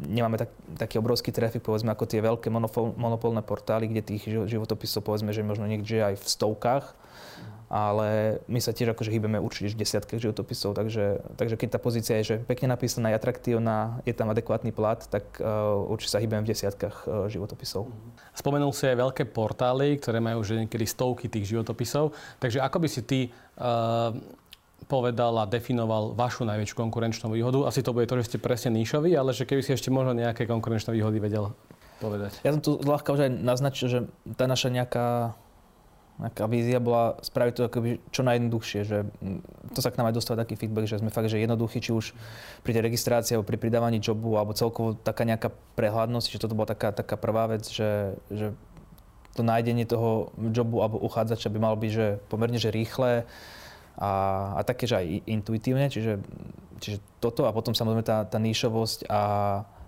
[0.08, 0.50] nemáme tak,
[0.80, 5.44] taký obrovský trafik, povedzme, ako tie veľké monopol, monopolné portály, kde tých životopisov, povedzme, že
[5.44, 6.84] možno niekde aj v stovkách
[7.66, 12.14] ale my sa tiež akože hýbeme určite v desiatkách životopisov, takže, takže keď tá pozícia
[12.22, 16.46] je že pekne napísaná, je atraktívna, je tam adekvátny plat, tak uh, určite sa hýbeme
[16.46, 17.90] v desiatkách uh, životopisov.
[18.38, 22.88] Spomenul si aj veľké portály, ktoré majú už niekedy stovky tých životopisov, takže ako by
[22.88, 23.20] si ty
[23.58, 24.14] uh,
[24.86, 27.66] povedal a definoval vašu najväčšiu konkurenčnú výhodu?
[27.66, 30.46] Asi to bude to, že ste presne níšoví, ale že keby si ešte možno nejaké
[30.46, 31.50] konkurenčné výhody vedel
[31.98, 32.38] povedať.
[32.44, 33.98] Ja som tu ľahko už aj naznačil, že
[34.36, 35.34] tá naša nejaká
[36.16, 39.04] Aká vízia bola spraviť to akoby čo najjednoduchšie, že
[39.76, 42.16] to sa k nám aj dostáva taký feedback, že sme fakt, že jednoduchý, či už
[42.64, 46.72] pri tej registrácii, alebo pri pridávaní jobu, alebo celkovo taká nejaká prehľadnosť, že toto bola
[46.72, 48.56] taká, taká prvá vec, že, že
[49.36, 53.28] to nájdenie toho jobu alebo uchádzača by malo byť že pomerne že rýchle
[54.00, 54.10] a,
[54.56, 56.16] a také, aj intuitívne, čiže,
[56.80, 59.20] čiže toto a potom samozrejme tá, tá níšovosť a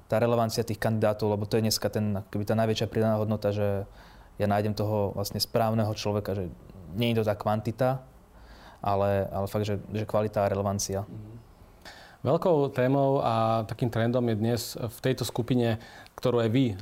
[0.09, 3.89] tá relevancia tých kandidátov, lebo to je dneska ten, tá najväčšia pridaná hodnota, že
[4.39, 6.49] ja nájdem toho vlastne správneho človeka, že
[6.95, 8.01] nie je to tá kvantita,
[8.79, 11.03] ale, ale fakt, že, že kvalita a relevancia.
[12.19, 15.79] Veľkou témou a takým trendom je dnes v tejto skupine,
[16.19, 16.77] ktorú aj vy e,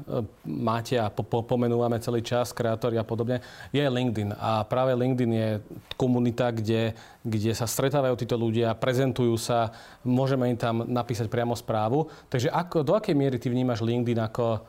[0.48, 4.32] máte a po, pomenúvame celý čas, kreatóri a podobne, je LinkedIn.
[4.32, 5.48] A práve LinkedIn je
[6.00, 9.76] komunita, kde, kde sa stretávajú títo ľudia, prezentujú sa,
[10.08, 12.08] môžeme im tam napísať priamo správu.
[12.32, 14.64] Takže ako, do akej miery ty vnímaš LinkedIn ako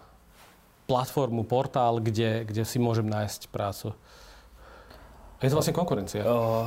[0.88, 3.92] platformu, portál, kde, kde si môžem nájsť prácu.
[5.38, 6.26] Je to vlastne konkurencia.
[6.26, 6.66] Uh,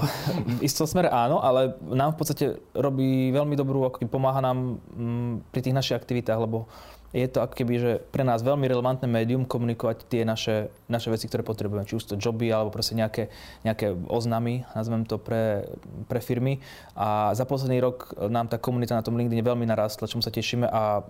[0.61, 5.43] v istom smere áno, ale nám v podstate robí veľmi dobrú, ako pomáha nám m,
[5.51, 6.71] pri tých našich aktivitách, lebo
[7.11, 11.27] je to ako keby, že pre nás veľmi relevantné médium komunikovať tie naše, naše veci,
[11.27, 11.83] ktoré potrebujeme.
[11.83, 13.35] Či už to joby, alebo proste nejaké,
[13.67, 15.67] nejaké oznamy, nazvem to pre,
[16.07, 16.63] pre firmy.
[16.95, 20.71] A za posledný rok nám tá komunita na tom LinkedIn veľmi narastla, čomu sa tešíme
[20.71, 21.03] a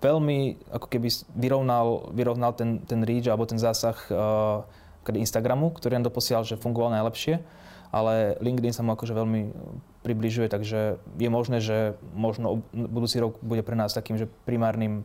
[0.00, 4.64] veľmi ako keby vyrovnal, vyrovnal ten, ten reach alebo ten zásah uh,
[5.04, 7.44] Instagramu, ktorý nám doposiaľ, že fungoval najlepšie,
[7.92, 9.52] ale LinkedIn sa mu akože veľmi
[10.00, 15.04] približuje, takže je možné, že možno budúci rok bude pre nás takým, že primárnym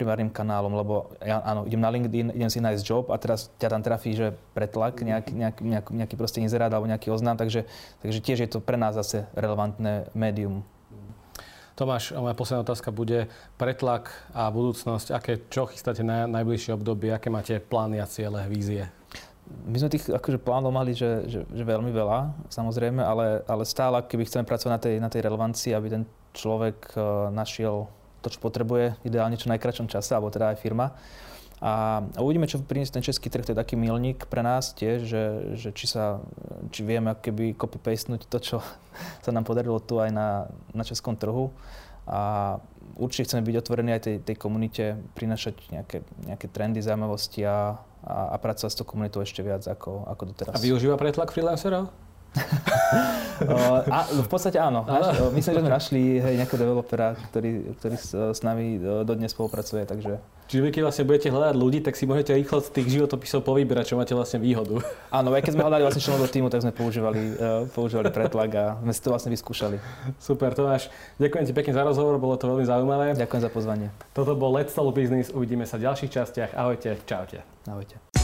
[0.00, 3.68] primárnym kanálom, lebo ja áno, idem na LinkedIn, idem si nájsť job a teraz ťa
[3.68, 7.68] tam trafí, že pretlak, nejaký, nejaký, nejaký, nejaký proste inzerát alebo nejaký oznám, takže,
[8.00, 10.64] takže tiež je to pre nás zase relevantné médium.
[11.80, 15.16] Tomáš, moja posledná otázka bude pretlak a budúcnosť.
[15.16, 17.08] Aké, čo chystáte na najbližšie obdobie?
[17.08, 18.84] Aké máte plány a ciele, vízie?
[19.64, 24.04] My sme tých akože plánov mali, že, že, že veľmi veľa, samozrejme, ale, ale stále,
[24.04, 26.04] keby chceme pracovať na tej, na tej relevancii, aby ten
[26.36, 27.88] človek uh, našiel
[28.20, 30.92] to, čo potrebuje, ideálne čo najkračom čase, alebo teda aj firma.
[31.60, 33.44] A, a uvidíme, čo priniesie ten český trh.
[33.44, 35.24] To je taký milník pre nás tiež, že,
[35.60, 36.24] že či, sa,
[36.72, 38.56] či vieme keby copy-pastenúť to, čo
[39.24, 41.52] sa nám podarilo tu aj na, na českom trhu.
[42.08, 42.56] A
[42.96, 47.76] určite chceme byť otvorení aj tej, tej komunite, prinašať nejaké, nejaké trendy, zaujímavosti a,
[48.08, 50.56] a, a pracovať s tou komunitou ešte viac ako, ako doteraz.
[50.56, 51.92] A využíva pretlak freelancerov?
[53.90, 54.86] a, v podstate áno.
[54.86, 59.86] Naš, myslím, že sme našli hej, nejakého developera, ktorý, ktorý s, s nami dodnes spolupracuje,
[59.86, 60.20] takže...
[60.50, 63.94] Čiže vy keď vlastne budete hľadať ľudí, tak si môžete rýchlo z tých životopisov povyberať,
[63.94, 64.82] čo máte vlastne výhodu.
[65.14, 68.50] Áno, aj keď sme hľadali vlastne členov do týmu, tak sme používali, uh, používali pretlak
[68.58, 69.78] a sme si to vlastne vyskúšali.
[70.18, 70.90] Super, Tomáš.
[71.22, 73.14] Ďakujem ti pekne za rozhovor, bolo to veľmi zaujímavé.
[73.14, 73.94] Ďakujem za pozvanie.
[74.10, 76.50] Toto bol Let's Talk Business, uvidíme sa v ďalších častiach.
[76.58, 77.46] Ahojte, čaute.
[77.70, 78.19] Ahojte.